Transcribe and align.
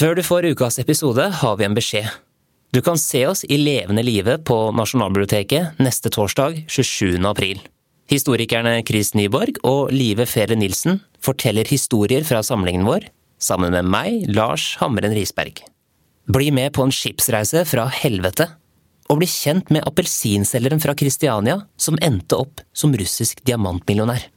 Før 0.00 0.14
du 0.16 0.22
får 0.24 0.46
ukas 0.54 0.78
episode, 0.80 1.26
har 1.42 1.56
vi 1.60 1.66
en 1.66 1.74
beskjed. 1.76 2.06
Du 2.72 2.78
kan 2.80 2.96
se 2.96 3.20
oss 3.28 3.42
i 3.44 3.58
levende 3.60 4.00
live 4.00 4.38
på 4.48 4.54
Nasjonalbiblioteket 4.72 5.76
neste 5.76 6.08
torsdag 6.14 6.62
27. 6.72 7.18
april. 7.28 7.60
Historikerne 8.08 8.78
Chris 8.88 9.12
Nyborg 9.12 9.60
og 9.68 9.92
Live 9.92 10.24
Fere 10.30 10.56
Nilsen 10.56 11.02
forteller 11.20 11.68
historier 11.68 12.24
fra 12.24 12.40
samlingen 12.40 12.88
vår, 12.88 13.10
sammen 13.44 13.76
med 13.76 13.92
meg, 13.92 14.24
Lars 14.32 14.70
Hammeren 14.80 15.12
Risberg. 15.12 15.60
Bli 16.32 16.48
med 16.48 16.72
på 16.72 16.88
en 16.88 16.96
skipsreise 16.96 17.66
fra 17.68 17.84
helvete, 18.00 18.48
og 19.12 19.20
bli 19.20 19.28
kjent 19.28 19.68
med 19.68 19.84
appelsinselgeren 19.84 20.80
fra 20.80 20.96
Kristiania 20.96 21.60
som 21.76 22.00
endte 22.00 22.40
opp 22.40 22.64
som 22.72 22.96
russisk 22.96 23.44
diamantmillionær. 23.44 24.30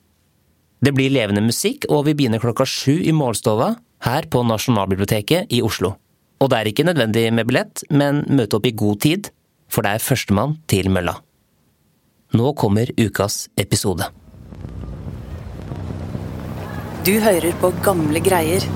Det 0.83 0.91
blir 0.91 1.13
levende 1.15 1.39
musikk, 1.45 1.85
og 1.87 2.09
vi 2.09 2.15
begynner 2.17 2.41
klokka 2.43 2.65
sju 2.67 2.97
i 3.07 3.13
målstova 3.15 3.69
her 4.03 4.25
på 4.27 4.41
Nasjonalbiblioteket 4.43 5.53
i 5.55 5.61
Oslo. 5.63 5.93
Og 6.43 6.49
det 6.51 6.57
er 6.57 6.69
ikke 6.73 6.83
nødvendig 6.83 7.29
med 7.31 7.47
billett, 7.47 7.85
men 7.87 8.25
møte 8.27 8.57
opp 8.57 8.67
i 8.67 8.73
god 8.75 8.99
tid, 9.05 9.29
for 9.71 9.85
det 9.85 9.93
er 9.93 10.03
førstemann 10.03 10.57
til 10.67 10.91
mølla. 10.91 11.15
Nå 12.35 12.51
kommer 12.59 12.91
ukas 12.99 13.47
episode. 13.55 14.09
Du 17.07 17.15
hører 17.23 17.55
på 17.63 17.71
gamle 17.85 18.19
greier. 18.23 18.67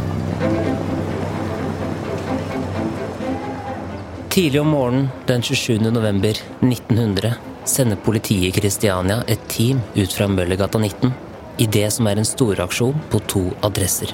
Tidlig 4.32 4.64
om 4.64 4.72
morgenen 4.72 5.12
den 5.28 5.44
27. 5.44 5.92
november 5.92 6.40
1900 6.64 7.36
sender 7.68 8.00
politiet 8.00 8.48
i 8.48 8.60
Kristiania 8.62 9.26
et 9.28 9.44
team 9.52 9.82
ut 9.98 10.14
fra 10.14 10.32
Møllergata 10.32 10.80
19 10.80 11.27
i 11.58 11.66
det 11.66 11.90
som 11.94 12.08
er 12.08 12.20
en 12.20 12.28
storaksjon 12.28 12.98
på 13.12 13.22
to 13.32 13.44
adresser. 13.66 14.14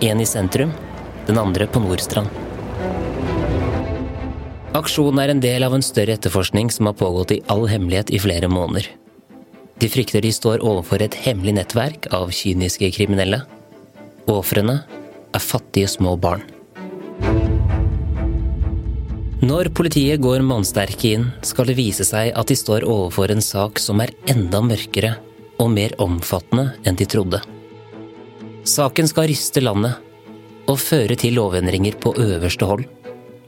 En 0.00 0.20
i 0.20 0.26
sentrum, 0.26 0.72
den 1.26 1.38
andre 1.38 1.66
på 1.70 1.82
Nordstrand. 1.82 2.30
Aksjonen 4.78 5.22
er 5.22 5.32
en 5.32 5.42
del 5.42 5.64
av 5.66 5.74
en 5.74 5.84
større 5.84 6.14
etterforskning 6.18 6.70
som 6.70 6.90
har 6.90 6.98
pågått 6.98 7.32
i 7.34 7.40
all 7.50 7.66
hemmelighet 7.70 8.12
i 8.14 8.20
flere 8.22 8.50
måneder. 8.52 8.86
De 9.78 9.88
frykter 9.90 10.22
de 10.22 10.32
står 10.34 10.62
overfor 10.66 11.02
et 11.02 11.16
hemmelig 11.24 11.54
nettverk 11.60 12.10
av 12.14 12.32
kyniske 12.34 12.90
kriminelle. 12.94 13.40
Ofrene 14.28 14.80
er 15.34 15.42
fattige 15.42 15.90
små 15.90 16.16
barn. 16.18 16.42
Når 19.38 19.70
politiet 19.70 20.20
går 20.20 20.42
mannsterke 20.42 21.14
inn, 21.14 21.28
skal 21.46 21.70
det 21.70 21.78
vise 21.78 22.04
seg 22.04 22.32
at 22.34 22.50
de 22.50 22.58
står 22.58 22.84
overfor 22.84 23.30
en 23.32 23.42
sak 23.44 23.78
som 23.80 24.02
er 24.02 24.12
enda 24.28 24.60
mørkere 24.66 25.14
og 25.58 25.70
mer 25.74 25.94
omfattende 26.02 26.72
enn 26.86 26.98
de 26.98 27.06
trodde. 27.08 27.40
Saken 28.68 29.08
skal 29.10 29.30
ryste 29.30 29.62
landet 29.62 29.98
og 30.68 30.76
føre 30.80 31.16
til 31.18 31.38
lovendringer 31.38 31.96
på 32.00 32.14
øverste 32.20 32.68
hold 32.68 32.84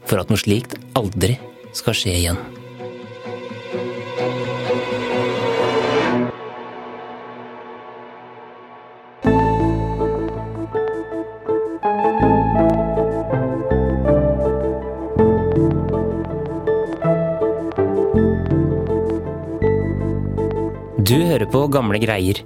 for 0.09 0.23
at 0.23 0.33
noe 0.33 0.41
slikt 0.41 0.79
aldri 0.99 1.37
skal 1.77 1.97
skje 1.97 2.17
igjen. 2.23 2.41
Hører 21.41 21.53
på 21.53 21.69
Gamle 21.73 21.97
greier, 21.97 22.37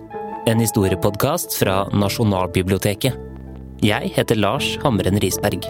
en 0.47 0.61
historiepodkast 0.63 1.57
fra 1.59 1.89
Nasjonalbiblioteket. 1.91 3.17
Jeg 3.83 4.13
heter 4.15 4.39
Lars 4.39 4.77
Hamren 4.85 5.19
Risberg. 5.19 5.67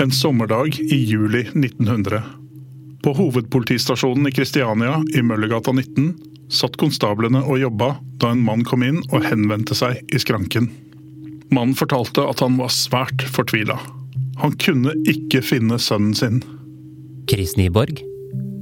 En 0.00 0.10
sommerdag 0.10 0.80
i 0.80 1.04
juli 1.04 1.44
1900. 1.52 2.22
På 3.04 3.12
hovedpolitistasjonen 3.20 4.32
i 4.32 4.32
Kristiania 4.32 5.02
i 5.12 5.22
Møllergata 5.22 5.76
19 5.76 6.31
satt 6.52 6.76
konstablene 6.80 7.42
og 7.46 7.60
jobba 7.62 7.94
da 8.22 8.32
en 8.34 8.44
mann 8.44 8.62
kom 8.68 8.84
inn 8.86 9.00
og 9.10 9.24
henvendte 9.26 9.76
seg 9.76 9.98
i 10.12 10.20
skranken. 10.20 10.68
Mannen 11.52 11.76
fortalte 11.76 12.24
at 12.28 12.40
han 12.44 12.56
var 12.60 12.72
svært 12.72 13.24
fortvila. 13.34 13.78
Han 14.40 14.54
kunne 14.60 14.94
ikke 15.08 15.42
finne 15.44 15.78
sønnen 15.80 16.14
sin. 16.16 16.40
Chris 17.30 17.56
Nyborg, 17.58 18.00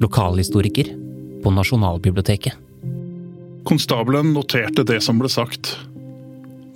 lokalhistoriker 0.03 0.91
på 1.45 1.53
Nasjonalbiblioteket. 1.55 2.57
Konstabelen 3.69 4.33
noterte 4.35 4.85
det 4.89 4.99
som 5.05 5.21
ble 5.21 5.31
sagt. 5.31 5.75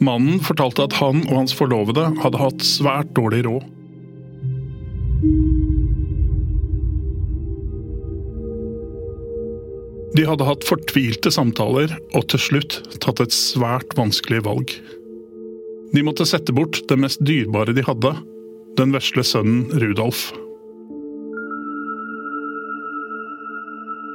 Mannen 0.04 0.40
fortalte 0.44 0.84
at 0.86 0.96
han 1.00 1.22
og 1.28 1.38
hans 1.40 1.54
forlovede 1.56 2.10
hadde 2.22 2.40
hatt 2.40 2.66
svært 2.66 3.14
dårlig 3.16 3.44
råd. 3.46 3.64
De 10.14 10.22
hadde 10.28 10.46
hatt 10.46 10.66
fortvilte 10.66 11.32
samtaler 11.34 11.90
og 12.14 12.28
til 12.30 12.38
slutt 12.42 12.76
tatt 13.02 13.18
et 13.24 13.34
svært 13.34 13.96
vanskelig 13.98 14.44
valg. 14.46 14.70
De 15.94 16.02
måtte 16.06 16.26
sette 16.26 16.54
bort 16.54 16.78
det 16.90 16.98
mest 17.02 17.22
dyrebare 17.26 17.74
de 17.74 17.82
hadde, 17.86 18.12
den 18.78 18.94
vesle 18.94 19.24
sønnen 19.26 19.66
Rudolf. 19.82 20.28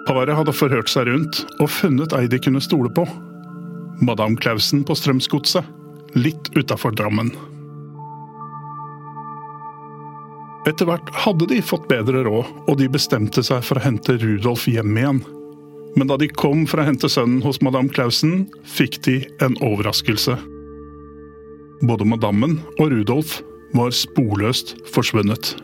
Paret 0.07 0.33
hadde 0.39 0.55
forhørt 0.55 0.89
seg 0.89 1.09
rundt 1.11 1.43
og 1.59 1.69
funnet 1.69 2.15
ei 2.17 2.25
de 2.31 2.39
kunne 2.41 2.63
stole 2.63 2.91
på. 2.95 3.03
Madame 3.99 4.39
Clausen 4.39 4.85
på 4.87 4.95
Strømsgodset, 4.95 5.67
litt 6.15 6.49
utafor 6.55 6.95
Drammen. 6.95 7.33
Etter 10.67 10.87
hvert 10.87 11.11
hadde 11.25 11.47
de 11.51 11.59
fått 11.63 11.87
bedre 11.91 12.23
råd, 12.27 12.47
og 12.67 12.79
de 12.79 12.87
bestemte 12.91 13.43
seg 13.45 13.63
for 13.67 13.79
å 13.79 13.83
hente 13.83 14.15
Rudolf 14.19 14.67
hjem 14.71 14.95
igjen. 14.95 15.21
Men 15.97 16.09
da 16.09 16.17
de 16.21 16.29
kom 16.29 16.65
for 16.69 16.81
å 16.81 16.87
hente 16.89 17.09
sønnen 17.09 17.41
hos 17.45 17.61
madame 17.65 17.89
Clausen, 17.93 18.45
fikk 18.67 18.99
de 19.07 19.21
en 19.43 19.57
overraskelse. 19.65 20.37
Både 21.85 22.05
madammen 22.07 22.59
og 22.77 22.91
Rudolf 22.91 23.39
var 23.77 23.93
sporløst 23.95 24.75
forsvunnet. 24.93 25.55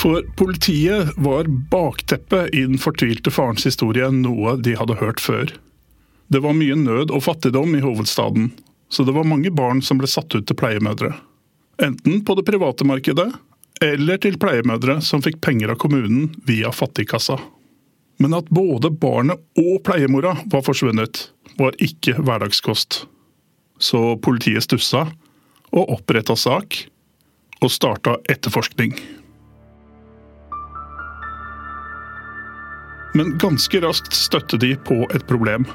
For 0.00 0.24
politiet 0.36 1.10
var 1.20 1.48
bakteppet 1.72 2.54
i 2.56 2.62
den 2.64 2.80
fortvilte 2.80 3.32
farens 3.32 3.66
historie 3.68 4.08
noe 4.14 4.56
de 4.56 4.72
hadde 4.78 4.96
hørt 4.96 5.20
før. 5.20 5.52
Det 6.32 6.40
var 6.40 6.56
mye 6.56 6.76
nød 6.78 7.12
og 7.12 7.24
fattigdom 7.26 7.74
i 7.76 7.82
hovedstaden, 7.84 8.48
så 8.88 9.04
det 9.04 9.12
var 9.16 9.28
mange 9.28 9.52
barn 9.52 9.82
som 9.84 10.00
ble 10.00 10.08
satt 10.08 10.32
ut 10.32 10.46
til 10.48 10.56
pleiemødre. 10.56 11.12
Enten 11.82 12.22
på 12.24 12.36
det 12.38 12.46
private 12.48 12.86
markedet, 12.88 13.28
eller 13.80 14.20
til 14.20 14.36
pleiemødre 14.40 14.98
som 15.04 15.22
fikk 15.24 15.40
penger 15.44 15.72
av 15.72 15.80
kommunen 15.80 16.28
via 16.48 16.72
fattigkassa. 16.72 17.38
Men 18.20 18.36
at 18.36 18.50
både 18.52 18.90
barnet 18.92 19.40
og 19.58 19.80
pleiemora 19.86 20.34
var 20.52 20.64
forsvunnet, 20.66 21.30
var 21.56 21.76
ikke 21.80 22.18
hverdagskost. 22.20 23.06
Så 23.80 24.16
politiet 24.20 24.66
stussa 24.66 25.06
og 25.72 25.94
oppretta 25.96 26.36
sak, 26.36 26.76
og 27.60 27.72
starta 27.72 28.16
etterforskning. 28.28 28.92
Men 33.16 33.34
ganske 33.42 33.80
raskt 33.82 34.12
støtte 34.14 34.60
de 34.60 34.74
på 34.86 35.02
et 35.14 35.24
problem. 35.28 35.66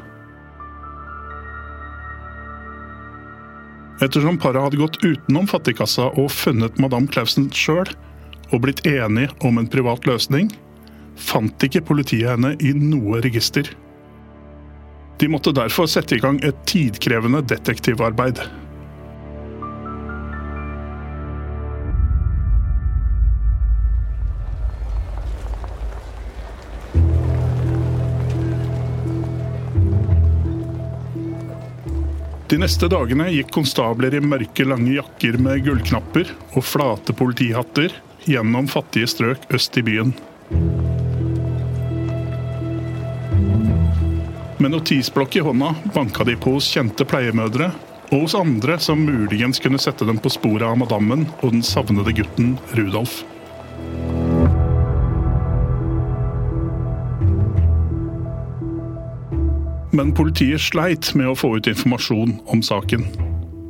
Ettersom 4.03 4.37
paret 4.41 4.59
hadde 4.59 4.79
gått 4.81 4.99
utenom 5.05 5.47
fattigkassa 5.47 6.09
og 6.19 6.27
funnet 6.33 6.79
madame 6.81 7.07
Clausen 7.11 7.47
sjøl, 7.55 7.87
og 8.51 8.61
blitt 8.65 8.83
enige 8.87 9.31
om 9.47 9.57
en 9.57 9.69
privat 9.71 10.05
løsning, 10.07 10.49
fant 11.15 11.63
ikke 11.63 11.83
politiet 11.87 12.33
henne 12.33 12.53
i 12.59 12.73
noe 12.75 13.21
register. 13.23 13.69
De 15.19 15.29
måtte 15.31 15.55
derfor 15.55 15.87
sette 15.87 16.17
i 16.17 16.21
gang 16.23 16.41
et 16.43 16.57
tidkrevende 16.67 17.39
detektivarbeid. 17.47 18.41
De 32.45 32.57
neste 32.61 32.85
dagene 32.85 33.25
gikk 33.33 33.49
konstabler 33.55 34.13
i 34.13 34.19
mørke, 34.21 34.67
lange 34.69 34.91
jakker 34.93 35.39
med 35.41 35.63
gullknapper 35.65 36.29
og 36.53 36.61
flate 36.61 37.15
politihatter 37.17 37.95
gjennom 38.29 38.67
fattige 38.69 39.09
strøk 39.09 39.47
øst 39.57 39.79
i 39.81 39.83
byen. 39.87 40.13
Med 44.61 44.75
notisblokk 44.75 45.39
i 45.39 45.45
hånda 45.47 45.73
banka 45.95 46.27
de 46.29 46.37
på 46.37 46.53
hos 46.59 46.69
kjente 46.69 47.07
pleiemødre 47.09 47.71
og 48.11 48.27
hos 48.27 48.37
andre 48.37 48.77
som 48.77 49.01
muligens 49.01 49.57
kunne 49.63 49.81
sette 49.81 50.05
dem 50.05 50.21
på 50.21 50.29
sporet 50.37 50.69
av 50.69 50.77
madammen 50.77 51.25
og 51.41 51.49
den 51.49 51.65
savnede 51.65 52.13
gutten 52.13 52.59
Rudolf. 52.77 53.23
Men 59.95 60.11
politiet 60.11 60.59
sleit 60.59 61.13
med 61.15 61.29
å 61.31 61.37
få 61.39 61.53
ut 61.55 61.67
informasjon 61.71 62.33
om 62.51 62.61
saken. 62.65 63.05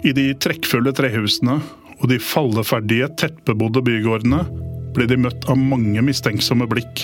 I 0.06 0.14
de 0.16 0.32
trekkfulle 0.42 0.90
trehusene 0.98 1.60
og 2.00 2.08
de 2.10 2.18
falleferdige, 2.18 3.12
tettbebodde 3.22 3.84
bygårdene 3.86 4.40
ble 4.96 5.06
de 5.12 5.20
møtt 5.22 5.46
av 5.52 5.60
mange 5.60 6.02
mistenksomme 6.02 6.66
blikk. 6.72 7.04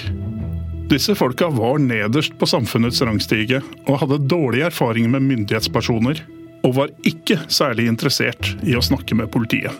Disse 0.89 1.13
folka 1.15 1.51
var 1.53 1.77
nederst 1.83 2.33
på 2.39 2.49
samfunnets 2.49 3.01
rangstige 3.05 3.61
og 3.85 3.99
hadde 4.01 4.23
dårlige 4.31 4.71
erfaringer 4.71 5.13
med 5.13 5.27
myndighetspersoner, 5.27 6.23
og 6.65 6.75
var 6.77 6.93
ikke 7.07 7.37
særlig 7.49 7.87
interessert 7.91 8.55
i 8.65 8.73
å 8.77 8.81
snakke 8.85 9.17
med 9.17 9.29
politiet. 9.33 9.73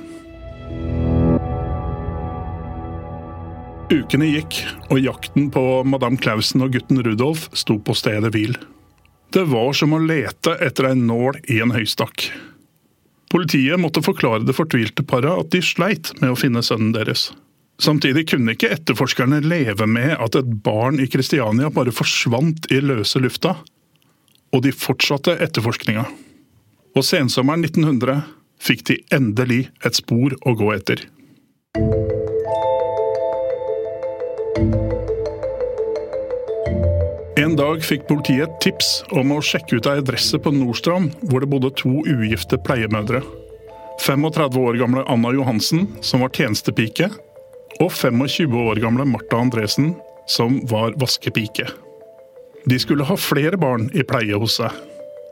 Ukene 3.92 4.30
gikk, 4.30 4.62
og 4.88 5.02
jakten 5.02 5.50
på 5.52 5.66
madame 5.84 6.22
Clausen 6.22 6.64
og 6.64 6.78
gutten 6.78 7.02
Rudolf 7.04 7.50
sto 7.58 7.76
på 7.82 7.98
stedet 7.98 8.32
hvil. 8.36 8.56
Det 9.32 9.44
var 9.48 9.72
som 9.74 9.94
å 9.96 10.00
lete 10.04 10.58
etter 10.60 10.90
en 10.90 11.06
nål 11.08 11.38
i 11.48 11.62
en 11.64 11.72
høystakk. 11.72 12.26
Politiet 13.32 13.80
måtte 13.80 14.04
forklare 14.04 14.44
det 14.44 14.58
fortvilte 14.58 15.06
paret 15.08 15.32
at 15.32 15.54
de 15.54 15.62
sleit 15.64 16.12
med 16.20 16.34
å 16.34 16.40
finne 16.40 16.64
sønnen 16.66 16.92
deres. 16.92 17.30
Samtidig 17.82 18.26
kunne 18.34 18.58
ikke 18.58 18.74
etterforskerne 18.76 19.40
leve 19.46 19.88
med 19.88 20.18
at 20.20 20.36
et 20.36 20.50
barn 20.66 21.00
i 21.00 21.08
Kristiania 21.10 21.72
bare 21.72 21.96
forsvant 21.96 22.68
i 22.76 22.82
løse 22.84 23.24
lufta, 23.24 23.56
og 24.52 24.66
de 24.68 24.76
fortsatte 24.76 25.38
etterforskninga. 25.40 26.04
Og 26.92 27.08
sensommeren 27.08 27.64
1900 27.64 28.26
fikk 28.62 28.84
de 28.92 29.00
endelig 29.16 29.64
et 29.88 29.96
spor 29.96 30.36
å 30.44 30.58
gå 30.60 30.76
etter. 30.76 31.08
En 37.42 37.56
dag 37.58 37.80
fikk 37.82 38.04
politiet 38.06 38.44
et 38.44 38.58
tips 38.62 38.90
om 39.18 39.32
å 39.34 39.40
sjekke 39.42 39.80
ut 39.80 39.88
ei 39.90 39.98
adresse 39.98 40.38
på 40.38 40.52
Nordstrand 40.54 41.16
hvor 41.26 41.42
det 41.42 41.48
bodde 41.50 41.72
to 41.80 42.04
ugifte 42.06 42.60
pleiemødre. 42.62 43.24
35 44.04 44.60
år 44.62 44.78
gamle 44.78 45.02
Anna 45.10 45.32
Johansen, 45.34 45.88
som 46.06 46.22
var 46.22 46.30
tjenestepike, 46.38 47.08
og 47.82 47.90
25 47.98 48.58
år 48.62 48.82
gamle 48.84 49.08
Martha 49.10 49.40
Andresen, 49.42 49.96
som 50.30 50.60
var 50.70 50.94
vaskepike. 51.02 51.66
De 52.70 52.78
skulle 52.78 53.08
ha 53.10 53.18
flere 53.18 53.58
barn 53.58 53.90
i 53.98 54.06
pleie 54.06 54.38
hos 54.38 54.60
seg. 54.60 54.76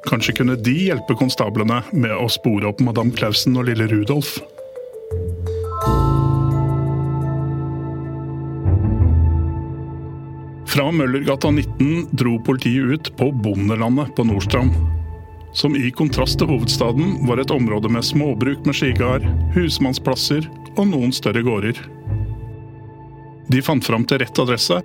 Kanskje 0.09 0.39
kunne 0.39 0.57
de 0.57 0.77
hjelpe 0.87 1.13
konstablene 1.19 1.83
med 1.93 2.15
å 2.15 2.25
spore 2.31 2.71
opp 2.71 2.81
madame 2.81 3.13
Clausen 3.13 3.59
og 3.59 3.69
lille 3.69 3.85
Rudolf. 3.91 4.39
Fra 10.69 10.91
Møllergata 10.91 11.49
19 11.51 12.07
dro 12.11 12.39
politiet 12.39 12.83
ut 12.83 13.17
på 13.17 13.31
bondelandet 13.31 14.15
på 14.15 14.23
Nordstrand. 14.23 14.71
Som 15.53 15.73
i 15.75 15.89
kontrast 15.91 16.37
til 16.37 16.45
hovedstaden 16.51 17.15
var 17.25 17.41
et 17.41 17.49
område 17.49 17.89
med 17.89 18.05
småbruk 18.05 18.67
med 18.69 18.77
skigard, 18.77 19.25
husmannsplasser 19.55 20.45
og 20.75 20.91
noen 20.91 21.15
større 21.15 21.41
gårder. 21.41 21.81
De 23.49 23.63
fant 23.65 23.81
fram 23.81 24.05
til 24.05 24.21
rett 24.21 24.43
adresse 24.45 24.77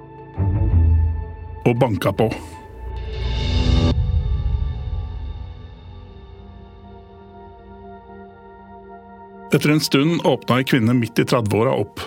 og 1.69 1.77
banka 1.85 2.17
på. 2.17 2.31
Etter 9.53 9.77
en 9.77 9.85
stund 9.85 10.25
åpna 10.25 10.63
ei 10.63 10.71
kvinne 10.73 10.97
midt 10.97 11.21
i 11.21 11.29
30-åra 11.29 11.77
opp. 11.77 12.01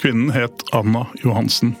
Kvinnen 0.00 0.32
het 0.32 0.64
Anna 0.72 1.10
Johansen. 1.20 1.76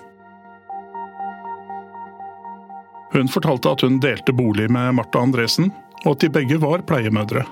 Hun 3.12 3.28
fortalte 3.28 3.72
at 3.72 3.82
hun 3.84 3.98
delte 4.00 4.32
bolig 4.32 4.70
med 4.72 4.94
Martha 4.96 5.20
Andresen, 5.20 5.72
og 6.04 6.14
at 6.14 6.24
de 6.24 6.30
begge 6.32 6.58
var 6.62 6.84
pleiemødre. 6.88 7.44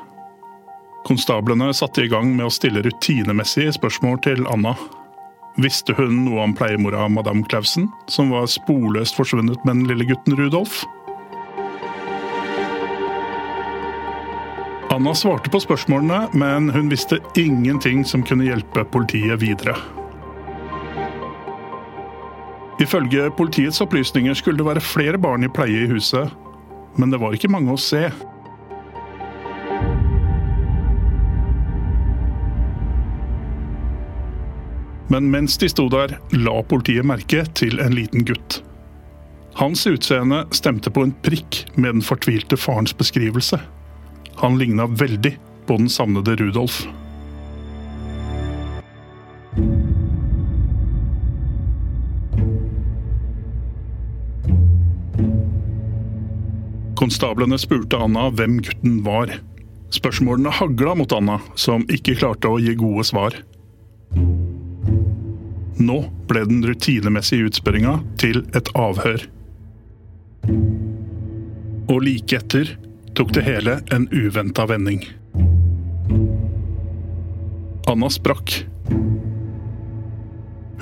Konstablene 1.07 1.71
satte 1.77 2.05
i 2.05 2.11
gang 2.13 2.33
med 2.37 2.49
å 2.49 2.53
stille 2.53 2.83
rutinemessige 2.85 3.75
spørsmål 3.77 4.21
til 4.25 4.49
Anna. 4.53 4.75
Visste 5.61 5.97
hun 5.99 6.23
noe 6.25 6.47
om 6.47 6.57
pleiemora 6.57 7.09
madame 7.13 7.45
Clausen, 7.49 7.89
som 8.09 8.33
var 8.33 8.49
sporløst 8.49 9.17
forsvunnet 9.19 9.65
med 9.65 9.81
den 9.83 9.87
lille 9.91 10.09
gutten 10.09 10.37
Rudolf? 10.39 10.83
Anna 14.91 15.15
svarte 15.15 15.53
på 15.53 15.61
spørsmålene, 15.63 16.25
men 16.35 16.71
hun 16.75 16.91
visste 16.91 17.21
ingenting 17.39 18.05
som 18.05 18.25
kunne 18.27 18.49
hjelpe 18.49 18.85
politiet 18.91 19.41
videre. 19.43 19.77
Ifølge 22.81 23.29
politiets 23.37 23.81
opplysninger 23.85 24.35
skulle 24.35 24.59
det 24.59 24.65
være 24.65 24.81
flere 24.81 25.19
barn 25.21 25.45
i 25.45 25.53
pleie 25.53 25.85
i 25.85 25.91
huset, 25.91 26.31
men 26.97 27.13
det 27.13 27.21
var 27.21 27.35
ikke 27.37 27.51
mange 27.53 27.75
å 27.75 27.81
se. 27.81 28.07
Men 35.11 35.27
mens 35.29 35.59
de 35.59 35.69
sto 35.69 35.89
der, 35.93 36.15
la 36.33 36.61
politiet 36.71 37.05
merke 37.05 37.43
til 37.59 37.83
en 37.83 37.97
liten 37.99 38.25
gutt. 38.25 38.61
Hans 39.59 39.83
utseende 39.91 40.45
stemte 40.55 40.93
på 40.95 41.03
en 41.05 41.13
prikk 41.27 41.65
med 41.75 41.99
den 41.99 42.05
fortvilte 42.07 42.57
farens 42.57 42.95
beskrivelse. 42.97 43.59
Han 44.41 44.57
ligna 44.57 44.87
veldig 44.87 45.35
på 45.67 45.77
den 45.83 45.91
savnede 45.91 46.39
Rudolf. 46.41 46.85
Konstablene 57.01 57.57
spurte 57.57 57.97
Anna 57.97 58.27
hvem 58.37 58.59
gutten 58.61 58.99
var. 59.07 59.31
Spørsmålene 59.91 60.53
hagla 60.53 60.93
mot 61.01 61.13
Anna, 61.17 61.39
som 61.57 61.87
ikke 61.89 62.19
klarte 62.21 62.51
å 62.51 62.59
gi 62.61 62.75
gode 62.77 63.07
svar. 63.09 63.39
Nå 65.81 65.97
ble 66.29 66.43
den 66.45 66.61
rutinemessige 66.69 67.49
utspørringa 67.49 67.95
til 68.21 68.43
et 68.53 68.69
avhør. 68.77 69.25
Og 71.89 72.03
like 72.05 72.37
etter 72.37 72.75
tok 73.17 73.33
det 73.33 73.47
hele 73.49 73.79
en 73.97 74.05
uventa 74.13 74.69
vending. 74.69 75.01
Anna 77.89 78.13
sprakk. 78.13 78.59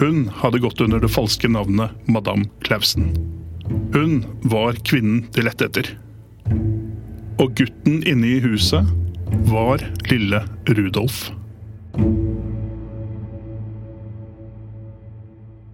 Hun 0.03 0.27
hadde 0.43 0.65
gått 0.67 0.83
under 0.83 0.99
det 0.99 1.15
falske 1.15 1.47
navnet 1.51 2.11
Madame 2.11 2.51
Clausen. 2.67 3.15
Hun 3.95 4.21
var 4.51 4.83
kvinnen 4.83 5.25
de 5.35 5.47
lette 5.47 5.71
etter. 5.71 5.95
Og 7.39 7.53
gutten 7.59 8.01
inne 8.09 8.33
i 8.37 8.41
huset 8.43 8.87
var 9.49 9.83
lille 10.11 10.43
Rudolf. 10.69 11.29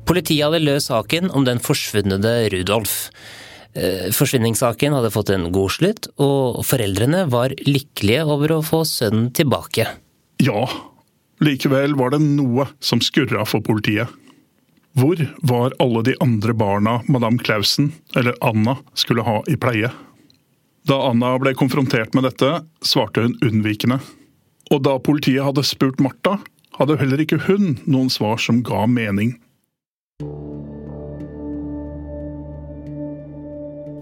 Politiet 0.05 0.45
hadde 0.45 0.63
løst 0.63 0.91
saken 0.93 1.31
om 1.33 1.47
den 1.47 1.63
forsvunne 1.65 2.21
Rudolf. 2.53 3.09
Eh, 3.75 4.11
forsvinningssaken 4.15 4.95
hadde 4.95 5.11
fått 5.11 5.33
en 5.35 5.49
god 5.55 5.73
slutt, 5.75 6.09
og 6.23 6.61
foreldrene 6.67 7.25
var 7.33 7.55
lykkelige 7.67 8.27
over 8.31 8.59
å 8.59 8.63
få 8.63 8.85
sønnen 8.87 9.33
tilbake. 9.35 9.89
Ja, 10.43 10.69
likevel 11.43 11.97
var 11.99 12.15
det 12.15 12.23
noe 12.23 12.69
som 12.79 13.03
skurra 13.03 13.43
for 13.49 13.65
politiet. 13.67 14.13
Hvor 14.95 15.19
var 15.43 15.75
alle 15.83 16.05
de 16.07 16.15
andre 16.23 16.55
barna 16.55 17.01
madame 17.11 17.43
Clausen, 17.43 17.91
eller 18.15 18.37
Anna, 18.47 18.77
skulle 18.95 19.27
ha 19.27 19.41
i 19.51 19.57
pleie? 19.59 19.91
Da 20.85 20.99
Anna 21.09 21.33
ble 21.41 21.55
konfrontert 21.57 22.13
med 22.15 22.27
dette, 22.27 22.59
svarte 22.85 23.25
hun 23.25 23.39
unnvikende. 23.41 23.97
Og 24.73 24.83
da 24.85 24.99
politiet 25.01 25.45
hadde 25.47 25.65
spurt 25.65 26.01
Martha, 26.05 26.37
hadde 26.77 26.99
heller 27.01 27.23
ikke 27.25 27.41
hun 27.47 27.79
noen 27.89 28.11
svar 28.13 28.37
som 28.43 28.61
ga 28.67 28.85
mening. 28.91 29.33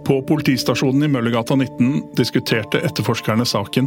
På 0.02 0.18
politistasjonen 0.26 1.06
i 1.06 1.10
Møllergata 1.12 1.54
19 1.54 2.16
diskuterte 2.18 2.82
etterforskerne 2.82 3.46
saken. 3.46 3.86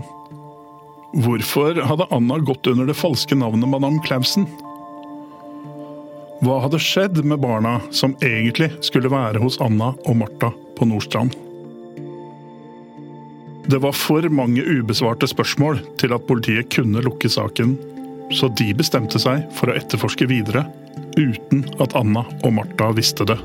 Hvorfor 1.26 1.82
hadde 1.84 2.08
Anna 2.16 2.40
gått 2.48 2.68
under 2.72 2.88
det 2.88 2.96
falske 2.96 3.36
navnet 3.36 3.68
Madame 3.72 4.00
Clausen? 4.08 4.48
Hva 6.44 6.62
hadde 6.64 6.80
skjedd 6.80 7.20
med 7.28 7.44
barna 7.44 7.82
som 7.92 8.16
egentlig 8.24 8.72
skulle 8.84 9.12
være 9.12 9.44
hos 9.44 9.60
Anna 9.64 9.92
og 10.06 10.16
Martha 10.24 10.56
på 10.80 10.88
Nordstrand? 10.88 11.36
Det 13.66 13.80
var 13.82 13.96
for 13.98 14.22
mange 14.30 14.62
ubesvarte 14.62 15.26
spørsmål 15.26 15.80
til 15.98 16.14
at 16.14 16.26
politiet 16.30 16.70
kunne 16.70 17.02
lukke 17.02 17.30
saken, 17.32 17.74
så 18.38 18.50
de 18.60 18.68
bestemte 18.78 19.18
seg 19.22 19.48
for 19.58 19.72
å 19.72 19.78
etterforske 19.78 20.28
videre, 20.30 20.68
uten 21.18 21.64
at 21.82 21.96
Anna 21.98 22.22
og 22.46 22.54
Martha 22.60 22.92
visste 22.94 23.26
det. 23.26 23.40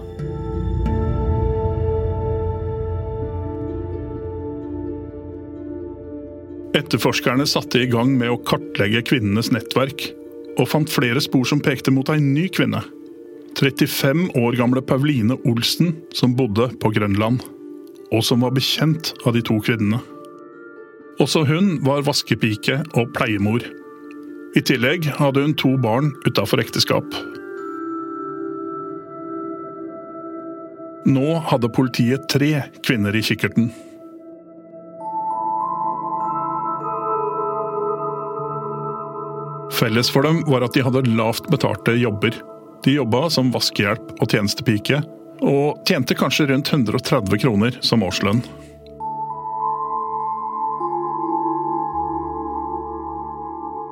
Etterforskerne 6.76 7.46
satte 7.48 7.80
i 7.80 7.88
gang 7.88 8.12
med 8.20 8.28
å 8.30 8.40
kartlegge 8.44 9.00
kvinnenes 9.08 9.48
nettverk, 9.54 10.04
og 10.60 10.68
fant 10.68 10.92
flere 10.92 11.22
spor 11.24 11.48
som 11.48 11.62
pekte 11.64 11.94
mot 11.96 12.12
ei 12.12 12.20
ny 12.20 12.44
kvinne. 12.52 12.82
35 13.56 14.36
år 14.36 14.60
gamle 14.60 14.84
Pauline 14.84 15.40
Olsen, 15.48 15.96
som 16.12 16.36
bodde 16.36 16.68
på 16.80 16.92
Grønland, 16.92 17.40
og 18.10 18.24
som 18.26 18.42
var 18.44 18.54
bekjent 18.56 19.12
av 19.24 19.36
de 19.36 19.42
to 19.46 19.58
kvinnene. 19.62 20.00
Også 21.20 21.44
hun 21.46 21.76
var 21.84 22.06
vaskepike 22.06 22.80
og 22.96 23.12
pleiemor. 23.16 23.64
I 24.56 24.62
tillegg 24.66 25.06
hadde 25.18 25.44
hun 25.44 25.54
to 25.58 25.76
barn 25.78 26.10
utafor 26.26 26.62
ekteskap. 26.62 27.06
Nå 31.10 31.38
hadde 31.48 31.70
politiet 31.72 32.26
tre 32.32 32.64
kvinner 32.84 33.14
i 33.16 33.22
kikkerten. 33.24 33.70
Felles 39.80 40.10
for 40.12 40.26
dem 40.26 40.42
var 40.50 40.66
at 40.66 40.74
de 40.76 40.82
hadde 40.84 41.06
lavt 41.16 41.46
betalte 41.52 41.94
jobber. 41.96 42.34
De 42.84 42.98
jobba 42.98 43.28
som 43.32 43.52
vaskehjelp 43.54 44.12
og 44.20 44.28
tjenestepike, 44.28 45.00
og 45.40 45.80
tjente 45.88 46.16
kanskje 46.18 46.50
rundt 46.50 46.72
130 46.72 47.40
kroner 47.42 47.78
som 47.84 48.04
årslønn. 48.06 48.42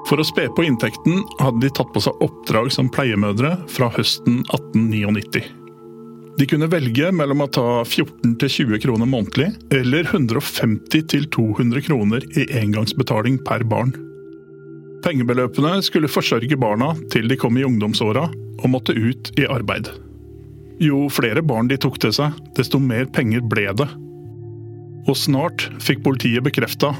For 0.09 0.21
å 0.21 0.25
spe 0.25 0.47
på 0.57 0.65
inntekten 0.65 1.21
hadde 1.37 1.67
de 1.67 1.71
tatt 1.77 1.91
på 1.93 2.01
seg 2.01 2.23
oppdrag 2.25 2.71
som 2.73 2.89
pleiemødre 2.93 3.59
fra 3.69 3.91
høsten 3.93 4.41
1899. 4.47 5.45
De 6.39 6.47
kunne 6.47 6.69
velge 6.71 7.11
mellom 7.13 7.43
å 7.45 7.49
ta 7.51 7.67
14-20 7.83 8.79
kroner 8.85 9.11
månedlig 9.11 9.51
eller 9.75 10.07
150-200 10.07 11.85
kroner 11.85 12.25
i 12.39 12.47
engangsbetaling 12.61 13.41
per 13.45 13.67
barn. 13.69 13.93
Pengebeløpene 15.05 15.77
skulle 15.85 16.11
forsørge 16.11 16.57
barna 16.59 16.95
til 17.13 17.29
de 17.31 17.37
kom 17.39 17.59
i 17.59 17.67
ungdomsåra 17.67 18.29
og 18.31 18.71
måtte 18.71 18.97
ut 18.97 19.33
i 19.39 19.51
arbeid. 19.51 19.91
Jo 20.79 21.09
flere 21.11 21.43
barn 21.43 21.71
de 21.71 21.79
tok 21.81 21.99
til 22.03 22.13
seg, 22.15 22.35
desto 22.55 22.79
mer 22.79 23.09
penger 23.11 23.43
ble 23.43 23.67
det. 23.81 23.89
Og 25.09 25.17
snart 25.19 25.67
fikk 25.83 26.05
politiet 26.07 26.45
bekrefta 26.47 26.93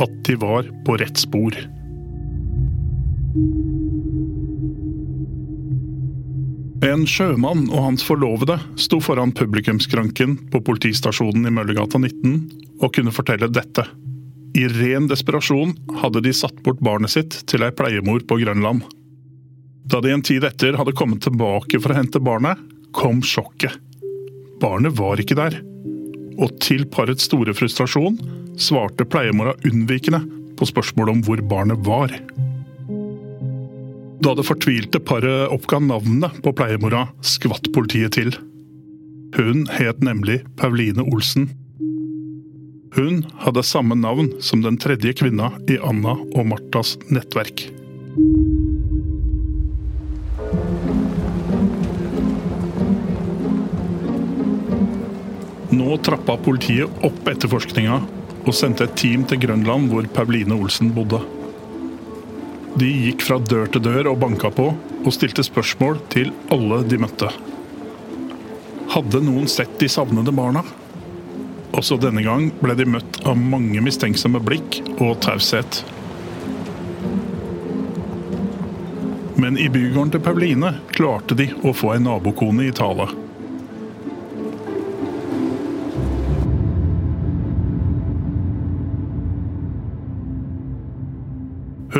at 0.00 0.14
de 0.28 0.36
var 0.40 0.68
på 0.86 0.96
rett 1.00 1.20
spor. 1.20 1.56
En 6.86 7.04
sjømann 7.08 7.66
og 7.72 7.82
hans 7.82 8.04
forlovede 8.04 8.56
sto 8.80 9.00
foran 9.02 9.32
publikumskranken 9.36 10.36
på 10.52 10.60
politistasjonen 10.64 11.48
i 11.48 11.52
Møllergata 11.52 12.00
19 12.00 12.36
og 12.80 12.92
kunne 12.96 13.12
fortelle 13.12 13.48
dette. 13.52 13.84
I 14.56 14.64
ren 14.72 15.08
desperasjon 15.10 15.74
hadde 16.00 16.22
de 16.24 16.32
satt 16.36 16.62
bort 16.64 16.80
barnet 16.84 17.12
sitt 17.12 17.42
til 17.50 17.64
ei 17.66 17.72
pleiemor 17.76 18.22
på 18.28 18.38
Grønland. 18.40 18.84
Da 19.86 20.00
de 20.00 20.14
en 20.14 20.24
tid 20.24 20.46
etter 20.48 20.78
hadde 20.78 20.94
kommet 20.96 21.24
tilbake 21.26 21.80
for 21.82 21.92
å 21.92 21.98
hente 21.98 22.22
barnet, 22.22 22.60
kom 22.94 23.22
sjokket. 23.24 23.78
Barnet 24.60 24.96
var 24.98 25.20
ikke 25.20 25.36
der. 25.38 25.58
Og 26.36 26.52
til 26.60 26.84
parets 26.92 27.26
store 27.28 27.54
frustrasjon 27.56 28.18
svarte 28.60 29.06
pleiemora 29.08 29.54
unnvikende 29.68 30.22
på 30.56 30.68
spørsmålet 30.68 31.16
om 31.16 31.22
hvor 31.26 31.42
barnet 31.50 31.82
var. 31.86 32.12
Da 34.24 34.32
det 34.34 34.46
fortvilte 34.48 35.00
paret 35.04 35.52
oppga 35.52 35.80
navnet 35.84 36.40
på 36.44 36.52
pleiemora, 36.56 37.06
skvatt 37.20 37.68
politiet 37.74 38.16
til. 38.16 38.32
Hun 39.36 39.66
het 39.76 40.00
nemlig 40.04 40.40
Pauline 40.56 41.04
Olsen. 41.04 41.50
Hun 42.96 43.20
hadde 43.44 43.66
samme 43.66 43.98
navn 44.00 44.32
som 44.40 44.64
den 44.64 44.80
tredje 44.80 45.12
kvinna 45.20 45.52
i 45.68 45.76
Anna 45.84 46.16
og 46.16 46.48
Martas 46.48 46.96
nettverk. 47.12 47.68
Nå 55.86 55.96
trappa 56.02 56.34
politiet 56.42 56.90
opp 57.06 57.28
etterforskninga 57.30 57.96
og 58.42 58.54
sendte 58.58 58.88
et 58.88 58.96
team 58.98 59.22
til 59.30 59.38
Grønland, 59.44 59.86
hvor 59.92 60.06
Pauline 60.10 60.56
Olsen 60.58 60.88
bodde. 60.94 61.20
De 62.74 62.88
gikk 62.90 63.22
fra 63.22 63.36
dør 63.38 63.68
til 63.70 63.84
dør 63.84 64.08
og 64.10 64.18
banka 64.24 64.50
på, 64.50 64.64
og 64.74 65.14
stilte 65.14 65.44
spørsmål 65.46 66.00
til 66.10 66.32
alle 66.50 66.80
de 66.90 66.98
møtte. 66.98 67.28
Hadde 68.96 69.20
noen 69.22 69.46
sett 69.50 69.76
de 69.78 69.86
savnede 69.90 70.34
barna? 70.34 70.64
Også 71.78 72.00
denne 72.02 72.24
gang 72.26 72.48
ble 72.58 72.74
de 72.74 72.88
møtt 72.90 73.20
av 73.22 73.38
mange 73.38 73.82
mistenksomme 73.84 74.40
blikk 74.42 74.80
og 74.96 75.20
taushet. 75.22 75.84
Men 79.38 79.54
i 79.54 79.68
bygården 79.70 80.16
til 80.16 80.24
Pauline 80.26 80.74
klarte 80.90 81.38
de 81.38 81.52
å 81.62 81.76
få 81.76 81.94
ei 81.94 82.02
nabokone 82.02 82.66
i 82.66 82.74
tale. 82.74 83.06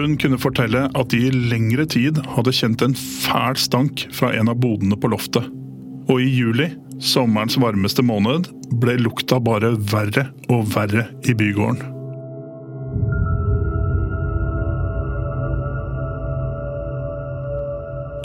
Hun 0.06 0.14
kunne 0.22 0.38
fortelle 0.38 0.84
at 0.94 1.08
de 1.10 1.18
i 1.26 1.30
lengre 1.34 1.82
tid 1.90 2.20
hadde 2.36 2.52
kjent 2.54 2.82
en 2.84 2.92
fæl 2.94 3.56
stank 3.58 4.04
fra 4.14 4.28
en 4.38 4.46
av 4.52 4.60
bodene 4.62 4.94
på 5.02 5.08
loftet. 5.10 5.48
Og 6.06 6.20
i 6.22 6.28
juli, 6.30 6.68
sommerens 7.02 7.56
varmeste 7.58 8.04
måned, 8.06 8.46
ble 8.78 8.94
lukta 9.00 9.40
bare 9.42 9.72
verre 9.90 10.28
og 10.46 10.68
verre 10.76 11.08
i 11.26 11.34
bygården. 11.34 11.82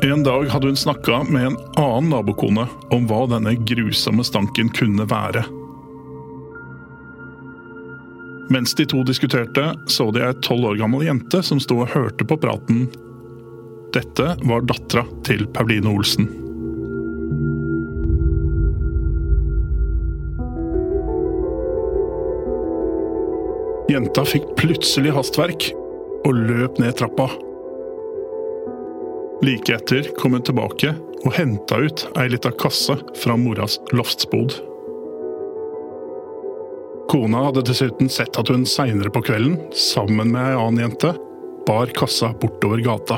En 0.05 0.21
dag 0.27 0.53
hadde 0.53 0.69
hun 0.69 0.77
snakka 0.77 1.23
med 1.33 1.47
en 1.49 1.57
annen 1.81 2.13
nabokone 2.13 2.67
om 2.93 3.09
hva 3.09 3.23
denne 3.33 3.55
grusomme 3.57 4.21
stanken 4.29 4.69
kunne 4.77 5.09
være. 5.09 5.47
Mens 8.51 8.73
de 8.75 8.85
to 8.85 9.03
diskuterte, 9.07 9.63
så 9.87 10.09
de 10.11 10.25
ei 10.27 10.33
tolv 10.43 10.73
år 10.73 10.79
gammel 10.81 11.05
jente 11.07 11.39
som 11.45 11.59
sto 11.63 11.77
og 11.85 11.93
hørte 11.93 12.25
på 12.27 12.35
praten. 12.41 12.83
Dette 13.95 14.33
var 14.43 14.65
dattera 14.67 15.05
til 15.23 15.45
Pauline 15.55 15.87
Olsen. 15.87 16.27
Jenta 23.91 24.25
fikk 24.27 24.49
plutselig 24.59 25.13
hastverk 25.15 25.69
og 26.27 26.35
løp 26.35 26.79
ned 26.79 26.97
trappa. 26.99 27.29
Like 29.47 29.79
etter 29.79 30.11
kom 30.19 30.35
hun 30.35 30.43
tilbake 30.47 30.91
og 31.23 31.31
henta 31.37 31.79
ut 31.87 32.03
ei 32.19 32.27
lita 32.31 32.51
kasse 32.51 32.99
fra 33.23 33.39
moras 33.39 33.79
loftsbod. 33.95 34.59
Kona 37.11 37.43
hadde 37.43 37.61
dessuten 37.61 38.09
sett 38.09 38.37
at 38.39 38.47
hun 38.47 38.61
seinere 38.65 39.09
på 39.11 39.19
kvelden, 39.27 39.57
sammen 39.75 40.29
med 40.31 40.45
ei 40.47 40.55
annen 40.55 40.79
jente, 40.79 41.09
bar 41.67 41.89
kassa 41.91 42.29
bortover 42.39 42.79
gata. 42.85 43.17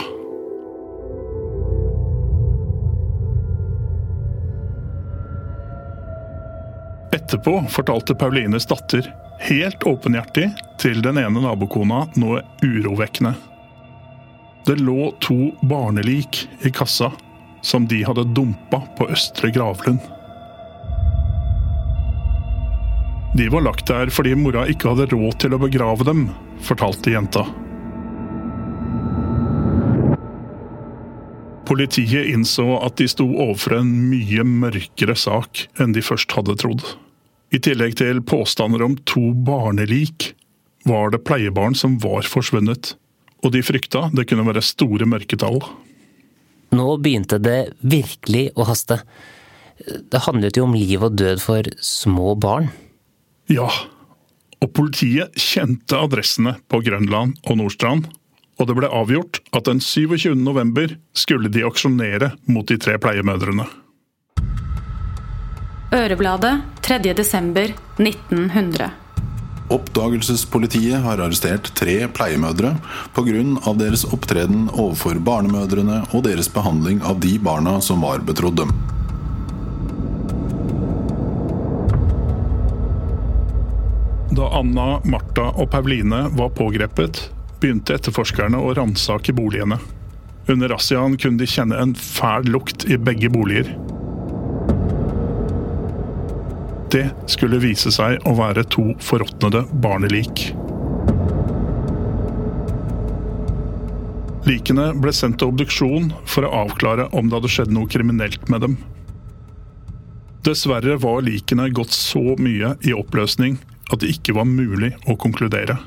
Etterpå 7.14 7.54
fortalte 7.70 8.18
Paulines 8.18 8.66
datter 8.66 9.12
helt 9.46 9.86
åpenhjertig 9.86 10.48
til 10.82 11.06
den 11.06 11.22
ene 11.22 11.46
nabokona 11.46 12.08
noe 12.18 12.42
urovekkende. 12.66 13.36
Det 14.66 14.80
lå 14.82 15.12
to 15.22 15.52
barnelik 15.70 16.48
i 16.66 16.74
kassa 16.74 17.12
som 17.62 17.86
de 17.86 18.02
hadde 18.10 18.26
dumpa 18.34 18.82
på 18.98 19.12
Østre 19.14 19.54
Gravlund. 19.54 20.02
De 23.34 23.50
var 23.50 23.64
lagt 23.66 23.88
der 23.90 24.12
fordi 24.14 24.36
mora 24.38 24.68
ikke 24.70 24.92
hadde 24.92 25.10
råd 25.10 25.40
til 25.42 25.56
å 25.56 25.62
begrave 25.62 26.06
dem, 26.06 26.28
fortalte 26.62 27.16
jenta. 27.16 27.48
Politiet 31.66 32.30
innså 32.30 32.76
at 32.86 33.00
de 33.00 33.08
sto 33.10 33.26
overfor 33.26 33.80
en 33.80 33.90
mye 34.12 34.46
mørkere 34.46 35.16
sak 35.18 35.66
enn 35.82 35.96
de 35.96 36.04
først 36.06 36.36
hadde 36.38 36.60
trodd. 36.62 36.84
I 37.54 37.62
tillegg 37.64 37.98
til 37.98 38.22
påstander 38.22 38.84
om 38.86 39.00
to 39.10 39.32
barnelik, 39.48 40.34
var 40.86 41.14
det 41.14 41.24
pleiebarn 41.26 41.78
som 41.78 41.96
var 42.04 42.28
forsvunnet. 42.28 42.94
Og 43.42 43.56
de 43.56 43.64
frykta 43.66 44.10
det 44.14 44.28
kunne 44.30 44.46
være 44.46 44.62
store 44.66 45.08
mørketall. 45.10 45.62
Nå 46.74 46.88
begynte 47.02 47.40
det 47.42 47.74
virkelig 47.82 48.50
å 48.54 48.68
haste. 48.70 49.00
Det 49.80 50.26
handlet 50.28 50.58
jo 50.60 50.68
om 50.68 50.78
liv 50.78 51.02
og 51.02 51.18
død 51.18 51.42
for 51.42 51.70
små 51.82 52.36
barn. 52.38 52.70
Ja, 53.52 53.68
og 54.64 54.72
politiet 54.76 55.36
kjente 55.36 56.00
adressene 56.00 56.56
på 56.72 56.80
Grønland 56.86 57.36
og 57.44 57.60
Nordstrand. 57.60 58.08
Og 58.62 58.70
det 58.70 58.76
ble 58.78 58.90
avgjort 58.94 59.42
at 59.52 59.66
den 59.68 59.82
27. 59.82 60.36
november 60.40 60.94
skulle 61.18 61.50
de 61.52 61.66
aksjonere 61.68 62.32
mot 62.48 62.68
de 62.70 62.78
tre 62.80 63.00
pleiemødrene. 63.02 63.66
Ørebladet 65.94 66.54
3. 66.86 67.00
desember 67.18 67.74
1900. 68.00 68.92
Oppdagelsespolitiet 69.74 71.02
har 71.02 71.22
arrestert 71.24 71.70
tre 71.78 72.04
pleiemødre 72.14 72.76
pga. 73.16 73.74
deres 73.80 74.06
opptreden 74.06 74.70
overfor 74.70 75.20
barnemødrene 75.20 76.04
og 76.14 76.26
deres 76.28 76.50
behandling 76.50 77.02
av 77.02 77.20
de 77.20 77.38
barna 77.40 77.80
som 77.82 78.02
var 78.02 78.20
betrodd 78.20 78.58
dem. 78.64 78.93
Da 84.34 84.48
Anna, 84.50 85.02
Martha 85.06 85.52
og 85.62 85.68
Pauline 85.70 86.24
var 86.34 86.50
pågrepet, 86.58 87.20
begynte 87.62 87.94
etterforskerne 87.94 88.58
å 88.58 88.72
ransake 88.74 89.34
boligene. 89.36 89.76
Under 90.50 90.72
razziaen 90.74 91.20
kunne 91.22 91.38
de 91.38 91.46
kjenne 91.46 91.78
en 91.78 91.92
fæl 91.94 92.48
lukt 92.50 92.88
i 92.90 92.98
begge 92.98 93.30
boliger. 93.30 93.68
Det 96.96 97.04
skulle 97.30 97.60
vise 97.62 97.94
seg 97.94 98.26
å 98.26 98.34
være 98.40 98.64
to 98.74 98.88
forråtnede 99.06 99.68
barnelik. 99.84 100.48
Likene 104.50 104.88
ble 104.98 105.14
sendt 105.14 105.44
til 105.44 105.54
obduksjon 105.54 106.10
for 106.26 106.48
å 106.48 106.64
avklare 106.64 107.06
om 107.14 107.30
det 107.30 107.38
hadde 107.38 107.54
skjedd 107.54 107.76
noe 107.76 107.92
kriminelt 107.92 108.50
med 108.50 108.66
dem. 108.66 108.80
Dessverre 110.44 110.98
var 111.06 111.22
likene 111.24 111.70
gått 111.70 111.94
så 111.94 112.34
mye 112.42 112.74
i 112.82 112.98
oppløsning 112.98 113.62
at 113.94 114.02
det 114.04 114.12
ikke 114.16 114.36
var 114.38 114.50
mulig 114.50 114.94
å 115.08 115.16
konkludere. 115.20 115.78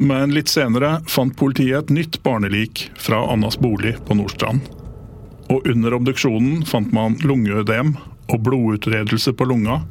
Men 0.00 0.32
litt 0.32 0.48
senere 0.48 0.98
fant 1.12 1.36
politiet 1.36 1.84
et 1.84 1.90
nytt 1.92 2.22
barnelik 2.24 2.86
fra 2.98 3.20
Annas 3.32 3.58
bolig 3.60 3.98
på 4.06 4.16
Nordstrand. 4.16 4.64
Og 5.52 5.66
under 5.68 5.96
obduksjonen 5.98 6.62
fant 6.68 6.92
man 6.94 7.18
lungeødem 7.20 7.96
og 8.30 8.38
blodutredelse 8.46 9.34
på 9.36 9.48
lunga, 9.50 9.82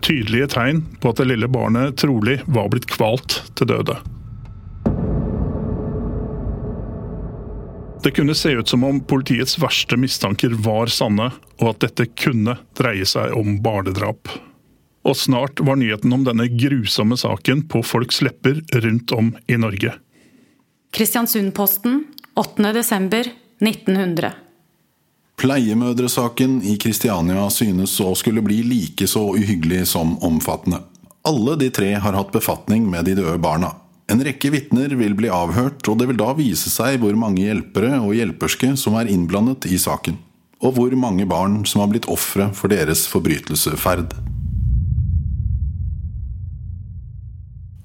tydelige 0.00 0.48
tegn 0.54 0.84
på 1.02 1.12
at 1.12 1.20
det 1.20 1.28
lille 1.28 1.50
barnet 1.50 1.98
trolig 2.00 2.38
var 2.48 2.70
blitt 2.72 2.88
kvalt 2.88 3.42
til 3.58 3.68
døde. 3.74 3.98
Det 8.00 8.14
kunne 8.16 8.34
se 8.34 8.54
ut 8.56 8.68
som 8.68 8.84
om 8.84 9.02
politiets 9.04 9.58
verste 9.60 9.98
mistanker 10.00 10.54
var 10.64 10.88
sanne, 10.88 11.34
og 11.60 11.74
at 11.74 11.82
dette 11.84 12.08
kunne 12.16 12.56
dreie 12.78 13.04
seg 13.04 13.34
om 13.36 13.58
barnedrap. 13.60 14.30
Og 15.06 15.16
snart 15.16 15.60
var 15.64 15.76
nyheten 15.80 16.12
om 16.12 16.24
denne 16.26 16.48
grusomme 16.52 17.16
saken 17.16 17.62
på 17.72 17.82
folks 17.86 18.20
lepper 18.24 18.60
rundt 18.84 19.12
om 19.16 19.32
i 19.48 19.56
Norge. 19.56 19.94
Kristiansundposten 20.92 22.04
8.12.1900. 22.36 24.30
Pleiemødresaken 25.40 26.62
i 26.68 26.76
Kristiania 26.76 27.46
synes 27.50 27.94
å 28.04 28.14
skulle 28.18 28.42
bli 28.44 28.62
like 28.66 29.06
så 29.08 29.22
uhyggelig 29.36 29.86
som 29.94 30.18
omfattende. 30.24 30.82
Alle 31.24 31.56
de 31.56 31.70
tre 31.72 31.94
har 31.94 32.16
hatt 32.16 32.32
befatning 32.32 32.90
med 32.90 33.08
de 33.08 33.14
døde 33.16 33.38
barna. 33.40 33.72
En 34.10 34.20
rekke 34.24 34.50
vitner 34.50 34.92
vil 34.98 35.14
bli 35.16 35.30
avhørt, 35.32 35.86
og 35.88 36.00
det 36.00 36.10
vil 36.10 36.18
da 36.20 36.32
vise 36.36 36.68
seg 36.72 36.98
hvor 37.00 37.16
mange 37.16 37.44
hjelpere 37.44 38.00
og 38.00 38.16
hjelperske 38.18 38.74
som 38.80 38.98
er 39.00 39.08
innblandet 39.08 39.68
i 39.70 39.78
saken. 39.80 40.18
Og 40.60 40.74
hvor 40.76 40.96
mange 40.98 41.24
barn 41.30 41.62
som 41.64 41.84
har 41.84 41.92
blitt 41.92 42.08
ofre 42.10 42.50
for 42.56 42.72
deres 42.72 43.06
forbrytelseferd. 43.08 44.12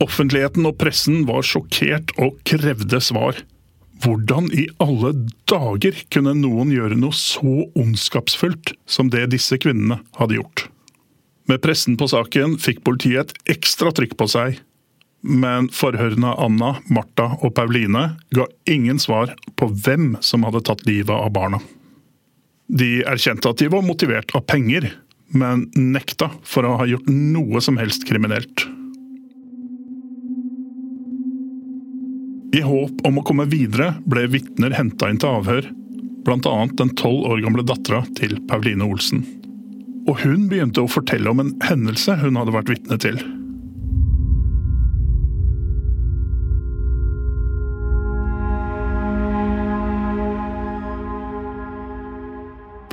Offentligheten 0.03 0.65
og 0.67 0.75
pressen 0.81 1.23
var 1.27 1.45
sjokkert 1.47 2.11
og 2.19 2.39
krevde 2.47 2.99
svar. 3.03 3.37
Hvordan 4.03 4.49
i 4.51 4.67
alle 4.83 5.13
dager 5.47 5.95
kunne 6.11 6.35
noen 6.35 6.73
gjøre 6.73 6.97
noe 6.99 7.15
så 7.15 7.69
ondskapsfullt 7.79 8.73
som 8.91 9.11
det 9.13 9.29
disse 9.31 9.55
kvinnene 9.61 10.01
hadde 10.19 10.41
gjort? 10.41 10.65
Med 11.47 11.61
pressen 11.63 11.95
på 11.97 12.09
saken 12.11 12.57
fikk 12.59 12.83
politiet 12.83 13.31
et 13.31 13.55
ekstra 13.55 13.93
trykk 13.95 14.17
på 14.19 14.27
seg. 14.31 14.59
Men 15.25 15.71
forhørene 15.73 16.33
av 16.33 16.43
Anna, 16.49 16.71
Martha 16.91 17.31
og 17.39 17.55
Pauline 17.57 18.17
ga 18.35 18.45
ingen 18.69 18.99
svar 19.01 19.31
på 19.57 19.71
hvem 19.71 20.17
som 20.25 20.45
hadde 20.45 20.65
tatt 20.67 20.83
livet 20.89 21.15
av 21.15 21.31
barna. 21.33 21.61
De 22.67 22.99
erkjente 23.05 23.49
at 23.49 23.61
de 23.61 23.69
var 23.71 23.85
motivert 23.85 24.33
av 24.37 24.43
penger, 24.49 24.89
men 25.33 25.67
nekta 25.77 26.31
for 26.45 26.65
å 26.65 26.75
ha 26.81 26.89
gjort 26.89 27.09
noe 27.09 27.61
som 27.61 27.77
helst 27.81 28.05
kriminelt. 28.09 28.67
I 32.55 32.61
håp 32.63 33.01
om 33.03 33.17
å 33.19 33.23
komme 33.27 33.43
videre 33.51 33.97
ble 34.07 34.29
vitner 34.31 34.71
henta 34.77 35.09
inn 35.11 35.17
til 35.19 35.41
avhør, 35.41 35.65
bl.a. 36.23 36.53
den 36.79 36.93
tolv 36.95 37.25
år 37.27 37.41
gamle 37.43 37.65
dattera 37.67 38.05
til 38.15 38.37
Pauline 38.47 38.85
Olsen. 38.87 39.25
Og 40.07 40.21
hun 40.21 40.45
begynte 40.47 40.85
å 40.85 40.87
fortelle 40.87 41.27
om 41.27 41.41
en 41.43 41.51
hendelse 41.65 42.15
hun 42.21 42.39
hadde 42.39 42.53
vært 42.55 42.71
vitne 42.71 42.97
til. 43.01 43.19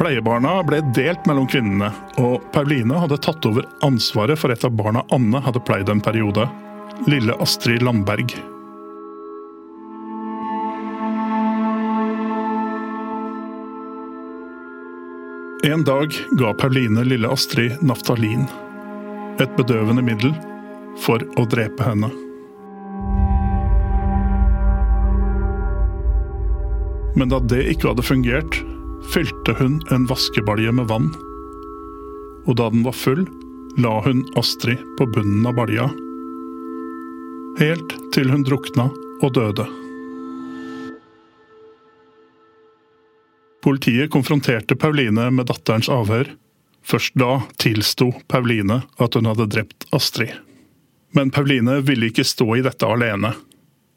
Pleiebarna 0.01 0.57
ble 0.67 0.81
delt 0.97 1.29
mellom 1.31 1.47
kvinnene, 1.47 1.93
og 2.19 2.43
Pauline 2.51 2.99
hadde 3.05 3.21
tatt 3.23 3.47
over 3.47 3.69
ansvaret 3.87 4.41
for 4.41 4.51
et 4.51 4.67
av 4.67 4.75
barna 4.75 5.05
Anne 5.15 5.45
hadde 5.47 5.63
pleid 5.63 5.93
en 5.93 6.03
periode. 6.03 6.49
Lille 7.07 7.39
Astrid 7.45 7.87
Landberg. 7.87 8.35
En 15.65 15.85
dag 15.85 16.11
ga 16.31 16.55
Pauline 16.55 17.05
lille 17.07 17.29
Astrid 17.31 17.83
naftalin, 17.87 18.49
et 19.39 19.53
bedøvende 19.55 20.03
middel, 20.03 20.33
for 20.99 21.23
å 21.39 21.45
drepe 21.47 21.87
henne. 21.87 22.09
Men 27.15 27.31
da 27.31 27.39
det 27.47 27.61
ikke 27.71 27.93
hadde 27.93 28.07
fungert, 28.09 28.59
fylte 29.15 29.55
hun 29.61 29.79
en 29.95 30.09
vaskebalje 30.11 30.75
med 30.75 30.91
vann. 30.91 31.13
Og 32.51 32.59
da 32.59 32.67
den 32.75 32.83
var 32.83 32.99
full, 32.99 33.23
la 33.79 34.01
hun 34.03 34.25
Astrid 34.43 34.83
på 34.99 35.07
bunnen 35.15 35.47
av 35.47 35.61
balja, 35.61 35.87
helt 37.63 37.95
til 38.11 38.35
hun 38.35 38.43
drukna 38.51 38.91
og 39.23 39.39
døde. 39.39 39.71
Politiet 43.63 44.11
konfronterte 44.11 44.77
Pauline 44.77 45.29
med 45.31 45.47
datterens 45.47 45.91
avhør. 45.93 46.33
Først 46.83 47.15
da 47.15 47.45
tilsto 47.63 48.11
Pauline 48.29 48.81
at 48.99 49.15
hun 49.15 49.29
hadde 49.31 49.47
drept 49.55 49.87
Astrid. 49.95 50.35
Men 51.15 51.31
Pauline 51.31 51.79
ville 51.87 52.09
ikke 52.11 52.27
stå 52.27 52.49
i 52.57 52.65
dette 52.65 52.89
alene. 52.89 53.35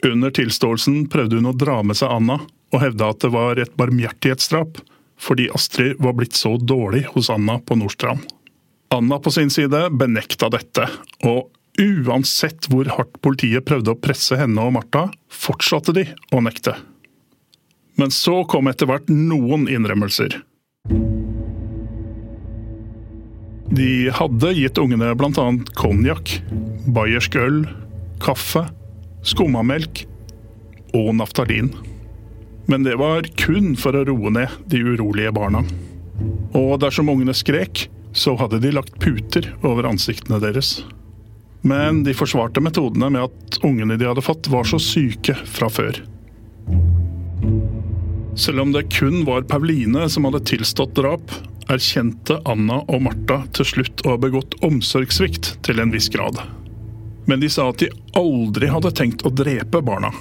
Under 0.05 0.33
tilståelsen 0.35 1.07
prøvde 1.09 1.39
hun 1.39 1.49
å 1.49 1.55
dra 1.57 1.79
med 1.81 1.97
seg 1.97 2.13
Anna, 2.13 2.41
og 2.73 2.81
hevda 2.83 3.09
at 3.13 3.23
det 3.23 3.31
var 3.33 3.61
et 3.61 3.73
barmhjertighetsdrap 3.79 4.81
fordi 5.15 5.47
Astrid 5.55 5.95
var 6.03 6.17
blitt 6.17 6.35
så 6.35 6.57
dårlig 6.59 7.05
hos 7.13 7.29
Anna 7.31 7.55
på 7.63 7.77
Nordstrand. 7.79 8.19
Anna 8.91 9.17
på 9.23 9.31
sin 9.31 9.49
side 9.49 9.87
benekta 9.95 10.49
dette, 10.51 10.89
og 11.23 11.49
uansett 11.79 12.67
hvor 12.71 12.89
hardt 12.97 13.15
politiet 13.23 13.65
prøvde 13.67 13.95
å 13.95 13.99
presse 13.99 14.35
henne 14.39 14.59
og 14.61 14.75
Martha, 14.75 15.07
fortsatte 15.31 15.95
de 15.95 16.05
å 16.35 16.43
nekte. 16.43 16.75
Men 17.95 18.11
så 18.11 18.43
kom 18.49 18.67
etter 18.67 18.89
hvert 18.89 19.09
noen 19.11 19.69
innrømmelser. 19.71 20.41
De 23.75 23.89
hadde 24.13 24.51
gitt 24.55 24.77
ungene 24.79 25.11
bl.a. 25.17 25.45
konjakk, 25.75 26.37
bayersk 26.95 27.35
øl, 27.39 27.63
kaffe, 28.23 28.67
skummamelk 29.25 30.05
og 30.95 31.15
naftalin. 31.17 31.71
Men 32.69 32.85
det 32.85 32.95
var 33.01 33.27
kun 33.39 33.73
for 33.79 33.97
å 33.97 34.05
roe 34.07 34.31
ned 34.33 34.53
de 34.71 34.81
urolige 34.85 35.33
barna. 35.35 35.65
Og 36.55 36.77
dersom 36.81 37.11
ungene 37.11 37.35
skrek, 37.35 37.87
så 38.15 38.35
hadde 38.39 38.61
de 38.63 38.71
lagt 38.71 38.95
puter 39.01 39.49
over 39.65 39.89
ansiktene 39.89 40.39
deres. 40.39 40.79
Men 41.65 42.03
de 42.05 42.13
forsvarte 42.15 42.63
metodene 42.63 43.09
med 43.11 43.27
at 43.27 43.59
ungene 43.65 43.97
de 43.99 44.07
hadde 44.07 44.23
fått, 44.23 44.47
var 44.53 44.67
så 44.69 44.79
syke 44.81 45.35
fra 45.49 45.67
før. 45.73 45.99
Selv 48.35 48.59
om 48.59 48.71
det 48.71 48.83
kun 48.91 49.25
var 49.25 49.41
Pauline 49.41 50.09
som 50.09 50.27
hadde 50.27 50.43
tilstått 50.49 50.95
drap, 50.95 51.31
erkjente 51.71 52.35
Anna 52.45 52.81
og 52.91 53.05
Martha 53.07 53.39
til 53.55 53.67
slutt 53.69 54.03
å 54.03 54.13
ha 54.13 54.19
begått 54.21 54.57
omsorgssvikt 54.65 55.55
til 55.65 55.79
en 55.79 55.93
viss 55.93 56.09
grad. 56.11 56.41
Men 57.25 57.39
de 57.41 57.49
sa 57.49 57.69
at 57.71 57.79
de 57.81 57.89
aldri 58.19 58.67
hadde 58.69 58.91
tenkt 58.93 59.23
å 59.25 59.31
drepe 59.33 59.81
barna. 59.81 60.11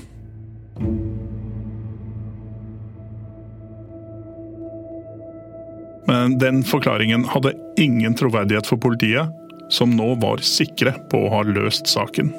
Men 6.07 6.39
den 6.39 6.63
forklaringen 6.65 7.27
hadde 7.35 7.57
ingen 7.81 8.15
troverdighet 8.15 8.69
for 8.71 8.79
politiet, 8.81 9.29
som 9.75 9.97
nå 9.97 10.15
var 10.23 10.45
sikre 10.45 10.95
på 11.11 11.27
å 11.27 11.31
ha 11.35 11.45
løst 11.49 11.91
saken. 11.91 12.31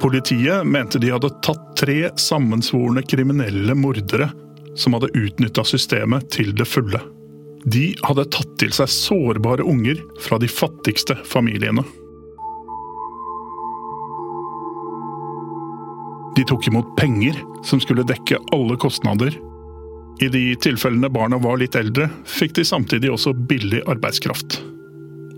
Politiet 0.00 0.66
mente 0.66 0.98
de 0.98 1.10
hadde 1.10 1.30
tatt 1.42 1.76
tre 1.76 2.10
sammensvorne 2.16 3.02
kriminelle 3.02 3.74
mordere 3.74 4.30
som 4.78 4.94
hadde 4.94 5.10
utnytta 5.18 5.64
systemet 5.66 6.30
til 6.30 6.52
det 6.54 6.68
fulle. 6.70 7.00
De 7.66 7.90
hadde 8.06 8.28
tatt 8.30 8.52
til 8.62 8.70
seg 8.74 8.90
sårbare 8.92 9.66
unger 9.66 9.98
fra 10.22 10.38
de 10.38 10.48
fattigste 10.50 11.18
familiene. 11.26 11.82
De 16.38 16.46
tok 16.46 16.70
imot 16.70 16.94
penger 16.96 17.42
som 17.66 17.82
skulle 17.82 18.06
dekke 18.06 18.38
alle 18.54 18.78
kostnader. 18.78 19.34
I 20.22 20.30
de 20.30 20.44
tilfellene 20.62 21.10
barna 21.10 21.38
var 21.42 21.58
litt 21.58 21.74
eldre, 21.78 22.06
fikk 22.26 22.54
de 22.58 22.66
samtidig 22.66 23.10
også 23.10 23.34
billig 23.50 23.82
arbeidskraft. 23.90 24.60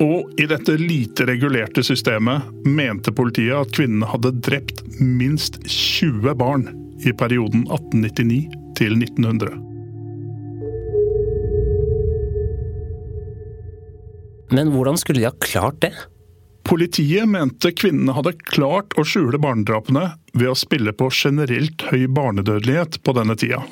Og 0.01 0.31
i 0.41 0.47
dette 0.49 0.79
lite 0.81 1.27
regulerte 1.29 1.83
systemet 1.85 2.49
mente 2.65 3.13
politiet 3.13 3.53
at 3.59 3.73
kvinnene 3.77 4.09
hadde 4.09 4.33
drept 4.41 4.81
minst 4.97 5.59
20 5.67 6.33
barn 6.41 6.71
i 7.05 7.13
perioden 7.13 7.67
1899 7.69 8.47
til 8.81 8.97
1900. 8.97 9.59
Men 14.51 14.73
hvordan 14.73 14.97
skulle 14.99 15.21
de 15.21 15.29
ha 15.29 15.37
klart 15.45 15.83
det? 15.85 15.93
Politiet 16.67 17.29
mente 17.29 17.73
kvinnene 17.77 18.15
hadde 18.17 18.37
klart 18.51 18.97
å 18.99 19.05
skjule 19.07 19.41
barnedrapene 19.43 20.15
ved 20.33 20.49
å 20.51 20.59
spille 20.59 20.93
på 20.97 21.11
generelt 21.13 21.85
høy 21.91 22.09
barnedødelighet 22.09 23.01
på 23.05 23.15
denne 23.17 23.37
tida. 23.39 23.63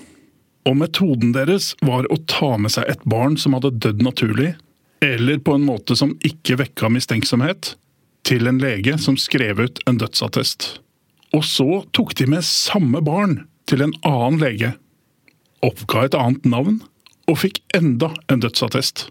Og 0.68 0.76
metoden 0.76 1.32
deres 1.32 1.72
var 1.84 2.08
å 2.12 2.20
ta 2.28 2.56
med 2.60 2.74
seg 2.74 2.88
et 2.90 3.04
barn 3.08 3.38
som 3.40 3.56
hadde 3.56 3.76
dødd 3.80 4.02
naturlig, 4.04 4.54
eller 5.04 5.38
på 5.38 5.54
en 5.54 5.66
måte 5.66 5.96
som 5.96 6.16
ikke 6.26 6.58
vekka 6.62 6.90
mistenksomhet, 6.92 7.74
til 8.26 8.48
en 8.50 8.58
lege 8.61 8.98
som 9.00 9.16
skrev 9.16 9.61
ut 9.62 9.80
en 9.88 9.98
dødsattest. 10.00 10.80
Og 11.37 11.44
så 11.44 11.82
tok 11.96 12.14
de 12.18 12.26
med 12.28 12.44
samme 12.44 13.00
barn 13.04 13.42
til 13.68 13.84
en 13.84 13.94
annen 14.06 14.40
lege, 14.42 14.72
oppga 15.64 16.06
et 16.06 16.16
annet 16.18 16.44
navn 16.48 16.80
og 17.28 17.40
fikk 17.42 17.61
enda 17.76 18.11
en 18.32 18.42
dødsattest. 18.42 19.08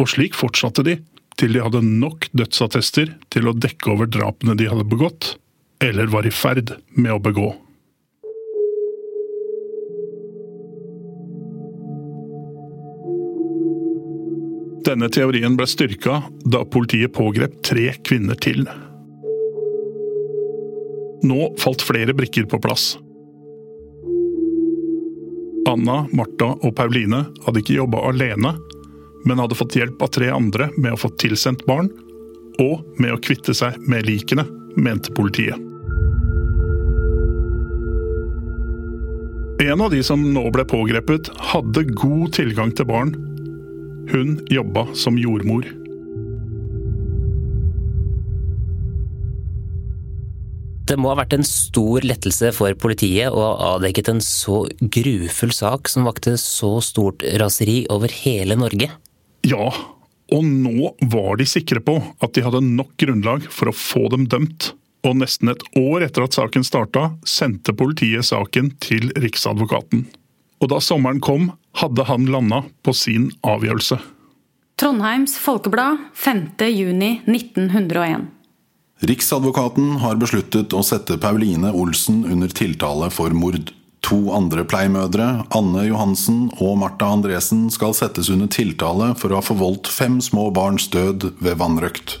Og 0.00 0.10
slik 0.10 0.36
fortsatte 0.38 0.84
de 0.86 0.98
til 1.38 1.54
de 1.54 1.62
hadde 1.64 1.82
nok 1.86 2.28
dødsattester 2.36 3.14
til 3.32 3.48
å 3.48 3.56
dekke 3.56 3.94
over 3.94 4.10
drapene 4.10 4.56
de 4.58 4.68
hadde 4.68 4.88
begått, 4.88 5.36
eller 5.82 6.10
var 6.12 6.26
i 6.26 6.34
ferd 6.34 6.74
med 6.94 7.14
å 7.14 7.22
begå. 7.22 7.52
Denne 14.82 15.06
teorien 15.12 15.54
ble 15.56 15.66
styrka 15.70 16.22
da 16.42 16.64
politiet 16.66 17.12
pågrep 17.14 17.60
tre 17.62 17.92
kvinner 18.02 18.38
til. 18.42 18.64
Nå 21.22 21.52
falt 21.62 21.84
flere 21.86 22.14
brikker 22.18 22.48
på 22.50 22.58
plass. 22.62 22.96
Anna, 25.70 26.02
Martha 26.10 26.50
og 26.58 26.74
Pauline 26.76 27.24
hadde 27.44 27.62
ikke 27.62 27.78
jobba 27.78 28.02
alene, 28.10 28.56
men 29.22 29.38
hadde 29.38 29.56
fått 29.56 29.78
hjelp 29.78 30.02
av 30.02 30.10
tre 30.16 30.32
andre 30.34 30.72
med 30.74 30.96
å 30.96 30.98
få 30.98 31.12
tilsendt 31.22 31.62
barn, 31.68 31.92
og 32.58 32.82
med 32.98 33.14
å 33.14 33.20
kvitte 33.22 33.54
seg 33.54 33.78
med 33.86 34.08
likene, 34.10 34.44
mente 34.74 35.14
politiet. 35.14 35.56
En 39.62 39.80
av 39.80 39.92
de 39.94 40.02
som 40.02 40.18
nå 40.34 40.48
ble 40.50 40.64
pågrepet, 40.66 41.30
hadde 41.52 41.86
god 41.94 42.32
tilgang 42.34 42.74
til 42.74 42.88
barn. 42.90 43.14
Hun 44.10 44.40
jobba 44.50 44.88
som 44.98 45.18
jordmor. 45.20 45.68
Det 50.90 50.98
må 50.98 51.12
ha 51.12 51.20
vært 51.22 51.36
en 51.36 51.46
stor 51.46 52.02
lettelse 52.04 52.50
for 52.56 52.74
politiet 52.82 53.30
å 53.30 53.44
ha 53.44 53.70
avdekket 53.76 54.10
en 54.10 54.20
så 54.24 54.64
grufull 54.82 55.54
sak 55.54 55.88
som 55.88 56.08
vakte 56.08 56.34
så 56.40 56.74
stort 56.84 57.22
raseri 57.40 57.84
over 57.94 58.12
hele 58.24 58.58
Norge. 58.58 58.90
Ja, 59.46 59.70
og 60.32 60.44
nå 60.44 60.92
var 61.12 61.38
de 61.38 61.46
sikre 61.48 61.80
på 61.84 61.96
at 62.20 62.34
de 62.34 62.44
hadde 62.44 62.64
nok 62.66 62.92
grunnlag 63.00 63.46
for 63.54 63.70
å 63.70 63.76
få 63.76 64.08
dem 64.12 64.26
dømt. 64.32 64.72
Og 65.06 65.16
nesten 65.18 65.50
et 65.50 65.62
år 65.78 66.04
etter 66.06 66.26
at 66.26 66.36
saken 66.36 66.66
starta, 66.66 67.12
sendte 67.26 67.74
politiet 67.74 68.26
saken 68.28 68.70
til 68.82 69.10
Riksadvokaten. 69.18 70.04
Og 70.62 70.70
da 70.70 70.78
sommeren 70.82 71.22
kom, 71.22 71.50
hadde 71.80 72.06
han 72.08 72.26
landa 72.30 72.62
på 72.82 72.94
sin 72.96 73.30
avgjørelse. 73.46 73.98
Trondheims 74.80 75.36
Folkeblad 75.38 75.98
5.6.1901. 76.16 78.26
Riksadvokaten 79.02 79.96
har 80.02 80.18
besluttet 80.18 80.74
å 80.74 80.82
sette 80.86 81.18
Pauline 81.22 81.72
Olsen 81.74 82.24
under 82.24 82.50
tiltale 82.54 83.10
for 83.10 83.34
mord. 83.34 83.72
To 84.06 84.18
andre 84.34 84.64
pleiemødre, 84.66 85.44
Anne 85.54 85.86
Johansen 85.86 86.48
og 86.58 86.76
Martha 86.82 87.06
Andresen, 87.14 87.68
skal 87.70 87.94
settes 87.94 88.30
under 88.34 88.50
tiltale 88.50 89.12
for 89.18 89.30
å 89.30 89.38
ha 89.38 89.46
forvoldt 89.46 89.90
fem 89.90 90.18
små 90.22 90.50
barns 90.54 90.88
død 90.90 91.30
ved 91.38 91.58
vannrøkt. 91.62 92.18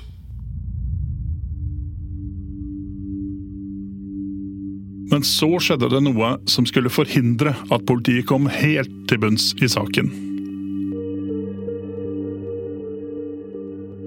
Men 5.12 5.24
så 5.28 5.50
skjedde 5.60 5.90
det 5.92 6.00
noe 6.06 6.34
som 6.48 6.64
skulle 6.68 6.92
forhindre 6.92 7.52
at 7.52 7.88
politiet 7.88 8.24
kom 8.30 8.48
helt 8.48 8.92
til 9.10 9.20
bunns 9.20 9.50
i 9.60 9.68
saken. 9.68 10.08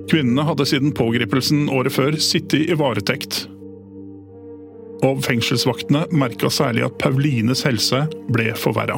Kvinnene 0.10 0.46
hadde 0.48 0.66
siden 0.70 0.94
pågripelsen 0.98 1.68
året 1.70 1.94
før 1.94 2.18
sittet 2.22 2.72
i 2.72 2.78
varetekt. 2.78 3.44
Og 5.06 5.22
fengselsvaktene 5.26 6.06
merka 6.16 6.50
særlig 6.50 6.86
at 6.88 6.98
Paulines 7.02 7.62
helse 7.68 8.06
ble 8.34 8.54
forverra. 8.58 8.98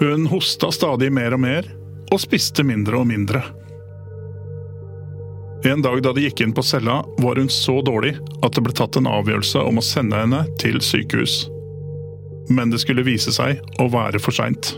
Hun 0.00 0.24
hosta 0.32 0.70
stadig 0.72 1.10
mer 1.12 1.36
og 1.36 1.42
mer, 1.44 1.68
og 2.10 2.22
spiste 2.22 2.64
mindre 2.64 3.02
og 3.02 3.08
mindre. 3.10 3.42
En 5.64 5.82
dag 5.82 6.02
da 6.02 6.12
de 6.16 6.22
gikk 6.24 6.40
inn 6.40 6.54
på 6.56 6.62
cella, 6.64 7.02
var 7.20 7.36
hun 7.36 7.50
så 7.52 7.82
dårlig 7.84 8.14
at 8.40 8.54
det 8.56 8.62
ble 8.64 8.72
tatt 8.76 8.96
en 8.96 9.08
avgjørelse 9.10 9.60
om 9.68 9.80
å 9.80 9.84
sende 9.84 10.16
henne 10.16 10.46
til 10.60 10.80
sykehus. 10.80 11.46
Men 12.48 12.72
det 12.72 12.80
skulle 12.80 13.04
vise 13.04 13.32
seg 13.34 13.60
å 13.78 13.88
være 13.92 14.18
for 14.22 14.32
seint. 14.32 14.72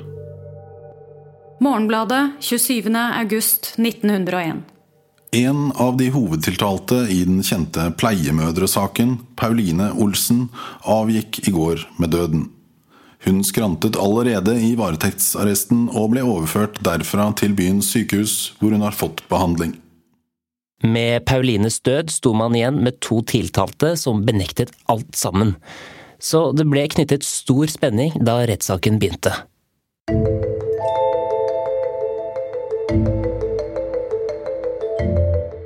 Morgenbladet 1.62 2.32
27.8.1901. 2.42 4.62
En 5.38 5.70
av 5.80 5.96
de 5.96 6.10
hovedtiltalte 6.12 7.06
i 7.14 7.22
den 7.24 7.40
kjente 7.46 7.86
pleiemødresaken, 7.96 9.14
Pauline 9.38 9.92
Olsen, 10.02 10.48
avgikk 10.82 11.46
i 11.46 11.54
går 11.54 11.86
med 12.02 12.10
døden. 12.12 12.50
Hun 13.22 13.38
skrantet 13.46 13.96
allerede 14.02 14.58
i 14.58 14.74
varetektsarresten 14.76 15.86
og 15.94 16.10
ble 16.12 16.26
overført 16.26 16.82
derfra 16.82 17.30
til 17.38 17.54
byens 17.54 17.94
sykehus, 17.94 18.58
hvor 18.58 18.74
hun 18.74 18.82
har 18.82 18.98
fått 18.98 19.22
behandling. 19.30 19.78
Med 20.82 21.24
Paulines 21.24 21.80
død 21.80 22.10
sto 22.10 22.32
man 22.34 22.56
igjen 22.58 22.80
med 22.82 22.98
to 23.04 23.20
tiltalte 23.22 23.94
som 23.96 24.24
benektet 24.26 24.72
alt 24.90 25.14
sammen. 25.14 25.54
Så 26.18 26.48
det 26.58 26.66
ble 26.70 26.82
knyttet 26.90 27.22
stor 27.26 27.70
spenning 27.70 28.16
da 28.18 28.40
rettssaken 28.50 28.98
begynte. 28.98 29.30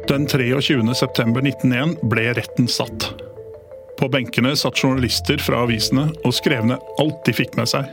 Den 0.09 0.29
23. 0.29 0.95
september 0.95 1.45
1901 1.45 1.97
ble 2.13 2.27
retten 2.37 2.69
satt. 2.69 3.09
På 3.97 4.09
benkene 4.13 4.53
satt 4.57 4.77
journalister 4.77 5.41
fra 5.41 5.63
avisene 5.65 6.11
og 6.25 6.37
skrev 6.37 6.69
ned 6.69 6.93
alt 7.01 7.25
de 7.25 7.35
fikk 7.37 7.57
med 7.57 7.73
seg. 7.73 7.89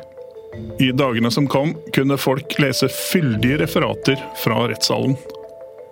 I 0.83 0.91
dagene 0.91 1.31
som 1.31 1.47
kom, 1.47 1.71
kunne 1.95 2.19
folk 2.19 2.59
lese 2.59 2.91
fyldige 2.91 3.63
referater 3.63 4.19
fra 4.43 4.67
rettssalen. 4.67 5.15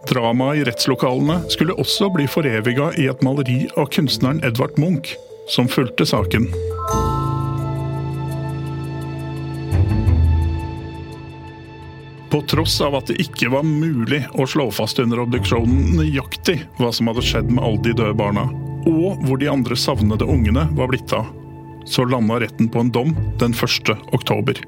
Dramaet 0.09 0.57
i 0.57 0.63
rettslokalene 0.63 1.41
skulle 1.49 1.75
også 1.77 2.09
bli 2.13 2.25
foreviga 2.29 2.89
i 2.97 3.05
et 3.11 3.21
maleri 3.25 3.67
av 3.77 3.91
kunstneren 3.93 4.41
Edvard 4.45 4.79
Munch, 4.81 5.13
som 5.49 5.69
fulgte 5.69 6.07
saken. 6.09 6.47
På 12.31 12.41
tross 12.47 12.79
av 12.81 12.95
at 12.95 13.11
det 13.11 13.19
ikke 13.21 13.51
var 13.51 13.67
mulig 13.67 14.23
å 14.39 14.47
slå 14.47 14.69
fast 14.73 15.01
under 15.03 15.19
obduksjonen 15.21 15.97
nøyaktig 15.99 16.61
hva 16.79 16.89
som 16.95 17.11
hadde 17.11 17.25
skjedd 17.27 17.51
med 17.51 17.63
alle 17.67 17.83
de 17.85 17.95
døde 17.99 18.17
barna, 18.17 18.47
og 18.87 19.21
hvor 19.27 19.37
de 19.37 19.51
andre 19.51 19.77
savnede 19.77 20.25
ungene 20.25 20.65
var 20.77 20.89
blitt 20.89 21.11
av, 21.13 21.27
så 21.85 22.07
landa 22.07 22.39
retten 22.41 22.71
på 22.71 22.81
en 22.81 22.93
dom 22.93 23.17
den 23.41 23.53
1. 23.53 23.91
oktober. 24.15 24.63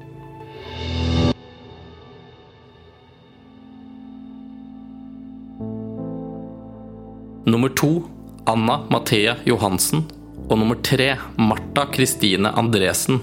Nummer 7.46 7.68
to 7.68 8.08
Anna 8.48 8.78
Mathea 8.88 9.36
Johansen 9.44 10.06
og 10.48 10.56
nummer 10.56 10.78
tre 10.80 11.10
Martha 11.36 11.84
Kristine 11.92 12.48
Andresen 12.56 13.18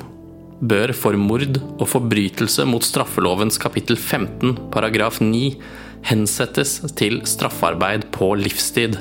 bør 0.61 0.93
for 0.93 1.17
mord 1.17 1.57
og 1.79 1.87
forbrytelse 1.89 2.67
mot 2.69 2.85
straffelovens 2.85 3.57
kapittel 3.61 3.97
15 3.97 4.69
paragraf 4.73 5.17
9 5.25 5.55
hensettes 6.05 6.75
til 6.97 7.17
straffarbeid 7.25 8.07
på 8.13 8.29
livstid, 8.37 8.99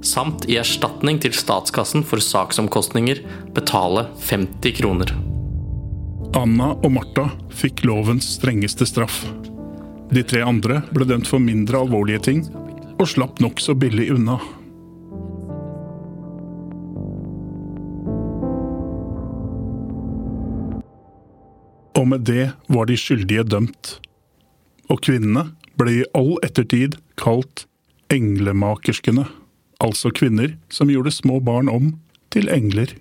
samt 0.00 0.46
i 0.48 0.56
erstatning 0.60 1.20
til 1.20 1.36
statskassen 1.36 2.04
for 2.08 2.24
saksomkostninger 2.24 3.20
betale 3.56 4.06
50 4.24 4.76
kroner. 4.80 5.12
Anna 6.40 6.72
og 6.78 6.88
Martha 6.96 7.28
fikk 7.60 7.84
lovens 7.84 8.38
strengeste 8.38 8.88
straff. 8.88 9.20
De 10.10 10.24
tre 10.24 10.40
andre 10.46 10.80
ble 10.94 11.04
dømt 11.12 11.28
for 11.28 11.42
mindre 11.42 11.84
alvorlige 11.84 12.24
ting, 12.30 12.44
og 13.00 13.08
slapp 13.08 13.40
nokså 13.40 13.74
billig 13.80 14.10
unna. 14.12 14.36
Og 21.96 22.06
med 22.08 22.24
det 22.28 22.50
var 22.68 22.88
de 22.88 22.96
skyldige 23.00 23.44
dømt. 23.48 23.96
Og 24.92 25.00
kvinnene 25.04 25.50
ble 25.80 26.00
i 26.00 26.06
all 26.16 26.34
ettertid 26.44 26.98
kalt 27.20 27.64
englemakerskene, 28.12 29.26
altså 29.80 30.12
kvinner 30.12 30.56
som 30.72 30.90
gjorde 30.92 31.14
små 31.14 31.38
barn 31.44 31.70
om 31.72 31.94
til 32.34 32.50
engler. 32.52 32.92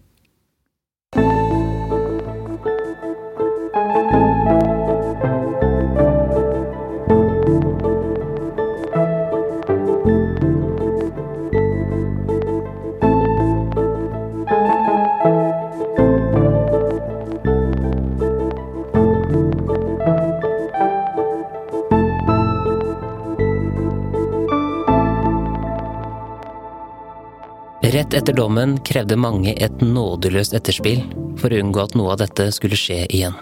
Rett 28.00 28.14
etter 28.14 28.34
dommen 28.34 28.78
krevde 28.88 29.18
mange 29.20 29.52
et 29.60 29.82
nådeløst 29.84 30.54
etterspill 30.56 31.02
for 31.42 31.52
å 31.52 31.58
unngå 31.60 31.82
at 31.84 31.96
noe 32.00 32.14
av 32.14 32.22
dette 32.22 32.46
skulle 32.56 32.78
skje 32.80 33.02
igjen. 33.10 33.34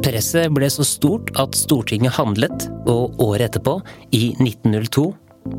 Presset 0.00 0.48
ble 0.56 0.70
så 0.72 0.84
stort 0.86 1.28
at 1.36 1.52
Stortinget 1.58 2.16
handlet, 2.16 2.64
og 2.88 3.20
året 3.20 3.50
etterpå, 3.50 3.74
i 4.16 4.30
1902, 4.40 5.04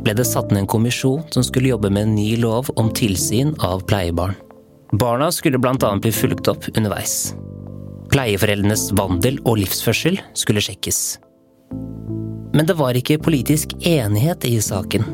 ble 0.01 0.15
det 0.17 0.25
satt 0.25 0.49
ned 0.49 0.63
en 0.63 0.69
kommisjon 0.71 1.27
som 1.35 1.45
skulle 1.45 1.69
jobbe 1.69 1.91
med 1.93 2.07
en 2.07 2.15
ny 2.15 2.31
lov 2.41 2.71
om 2.81 2.89
tilsyn 2.89 3.53
av 3.61 3.85
pleiebarn. 3.85 4.33
Barna 4.97 5.29
skulle 5.29 5.61
annet 5.61 6.01
bli 6.01 6.15
fulgt 6.15 6.49
opp 6.49 6.65
underveis. 6.73 7.35
Pleieforeldrenes 8.09 8.87
vandel 8.97 9.37
og 9.45 9.61
livsførsel 9.61 10.17
skulle 10.33 10.65
sjekkes. 10.65 11.19
Men 12.57 12.65
det 12.65 12.79
var 12.81 12.97
ikke 12.97 13.21
politisk 13.21 13.77
enighet 13.85 14.49
i 14.49 14.57
saken. 14.57 15.05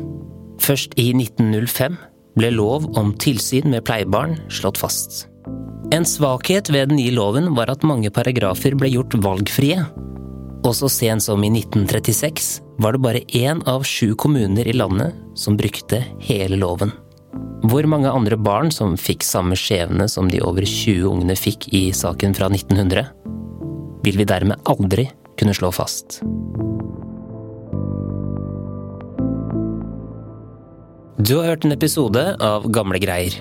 Først 0.64 0.96
i 0.96 1.10
1905 1.12 2.00
ble 2.38 2.50
lov 2.54 2.86
om 2.98 3.12
tilsyn 3.20 3.70
med 3.70 3.84
pleiebarn 3.86 4.36
slått 4.52 4.80
fast. 4.80 5.24
En 5.94 6.06
svakhet 6.08 6.70
ved 6.72 6.88
den 6.90 6.98
nye 6.98 7.12
loven 7.14 7.52
var 7.54 7.70
at 7.70 7.84
mange 7.86 8.10
paragrafer 8.10 8.74
ble 8.78 8.90
gjort 8.90 9.14
valgfrie. 9.22 9.84
Og 10.64 10.72
så 10.74 10.88
sent 10.90 11.22
som 11.26 11.44
i 11.44 11.50
1936 11.52 12.50
var 12.82 12.96
det 12.96 13.02
bare 13.04 13.24
én 13.36 13.60
av 13.70 13.84
sju 13.86 14.14
kommuner 14.18 14.66
i 14.66 14.74
landet 14.74 15.14
som 15.38 15.58
brukte 15.60 16.00
hele 16.24 16.58
loven. 16.58 16.90
Hvor 17.64 17.86
mange 17.88 18.10
andre 18.10 18.36
barn 18.36 18.72
som 18.74 18.96
fikk 19.00 19.24
samme 19.24 19.56
skjebne 19.56 20.08
som 20.10 20.28
de 20.28 20.42
over 20.44 20.66
20 20.66 21.06
ungene 21.12 21.36
fikk 21.38 21.68
i 21.76 21.86
saken 21.96 22.34
fra 22.36 22.50
1900, 22.50 23.06
vil 24.04 24.20
vi 24.20 24.28
dermed 24.28 24.60
aldri 24.68 25.06
kunne 25.38 25.54
slå 25.56 25.70
fast. 25.72 26.20
Du 31.18 31.36
har 31.38 31.44
hørt 31.46 31.64
en 31.64 31.70
episode 31.70 32.22
av 32.42 32.64
Gamle 32.74 32.98
greier. 32.98 33.36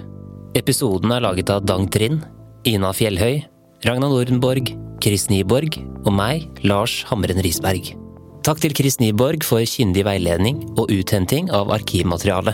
Episoden 0.53 1.09
er 1.09 1.23
laget 1.25 1.49
av 1.49 1.63
Dang 1.65 1.87
Trind, 1.89 2.21
Ina 2.69 2.91
Fjellhøy, 2.93 3.39
Ragna 3.87 4.11
Nordenborg, 4.11 4.69
Chris 5.01 5.25
Nyborg 5.31 5.79
og 6.05 6.11
meg, 6.13 6.45
Lars 6.61 6.99
Hamren 7.09 7.41
Risberg. 7.41 7.95
Takk 8.45 8.61
til 8.61 8.75
Chris 8.77 8.99
Nyborg 9.01 9.41
for 9.47 9.65
kyndig 9.65 10.03
veiledning 10.05 10.59
og 10.77 10.93
uthenting 10.93 11.49
av 11.49 11.73
arkivmateriale. 11.73 12.53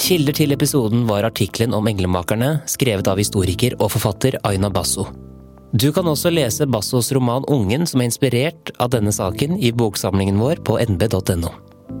Kilder 0.00 0.38
til 0.40 0.56
episoden 0.56 1.04
var 1.10 1.28
artikkelen 1.28 1.76
om 1.76 1.84
englemakerne, 1.92 2.62
skrevet 2.64 3.10
av 3.12 3.20
historiker 3.20 3.76
og 3.76 3.92
forfatter 3.92 4.40
Aina 4.48 4.72
Basso. 4.72 5.10
Du 5.76 5.90
kan 5.92 6.08
også 6.08 6.32
lese 6.32 6.64
Bassos 6.70 7.12
roman 7.12 7.44
Ungen, 7.52 7.84
som 7.84 8.00
er 8.00 8.08
inspirert 8.08 8.72
av 8.80 8.94
denne 8.96 9.12
saken, 9.12 9.58
i 9.60 9.74
boksamlingen 9.76 10.40
vår 10.40 10.64
på 10.64 10.80
nb.no. 10.88 11.52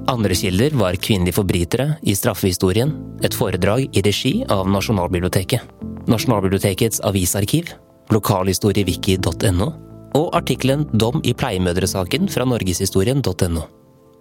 Andre 0.06 0.34
kilder 0.36 0.74
var 0.76 0.96
Kvinnelige 1.00 1.38
forbrytere 1.38 1.94
i 2.04 2.14
straffehistorien, 2.16 2.92
et 3.24 3.34
foredrag 3.34 3.86
i 3.96 4.02
regi 4.04 4.34
av 4.52 4.68
Nasjonalbiblioteket, 4.68 5.62
Nasjonalbibliotekets 6.10 7.00
avisarkiv, 7.08 7.70
lokalhistoriewiki.no 8.12 9.70
og 10.14 10.36
artikkelen 10.36 10.84
Dom 10.92 11.22
i 11.24 11.32
pleiemødresaken 11.34 12.28
fra 12.30 12.44
norgeshistorien.no. 12.46 13.64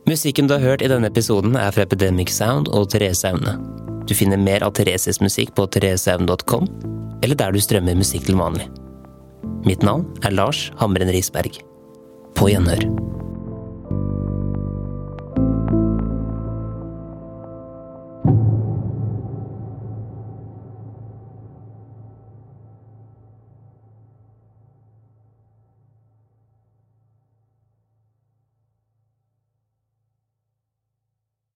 Musikken 0.07 0.47
du 0.47 0.55
har 0.55 0.63
hørt 0.63 0.83
i 0.83 0.89
denne 0.91 1.07
episoden 1.11 1.57
er 1.59 1.71
fra 1.75 1.85
Epidemic 1.85 2.31
Sound 2.31 2.71
og 2.71 2.89
Therese 2.91 3.29
Aune. 3.29 3.57
Du 4.07 4.15
finner 4.15 4.39
mer 4.39 4.63
av 4.63 4.73
Thereses 4.79 5.21
musikk 5.23 5.53
på 5.55 5.67
thereseaune.com, 5.71 6.67
eller 7.23 7.39
der 7.39 7.55
du 7.55 7.59
strømmer 7.63 7.99
musikk 7.99 8.27
til 8.27 8.39
vanlig. 8.39 8.67
Mitt 9.67 9.83
navn 9.83 10.07
er 10.23 10.35
Lars 10.35 10.69
Hamren 10.79 11.11
Risberg. 11.11 11.59
På 12.35 12.49
gjenhør. 12.51 12.87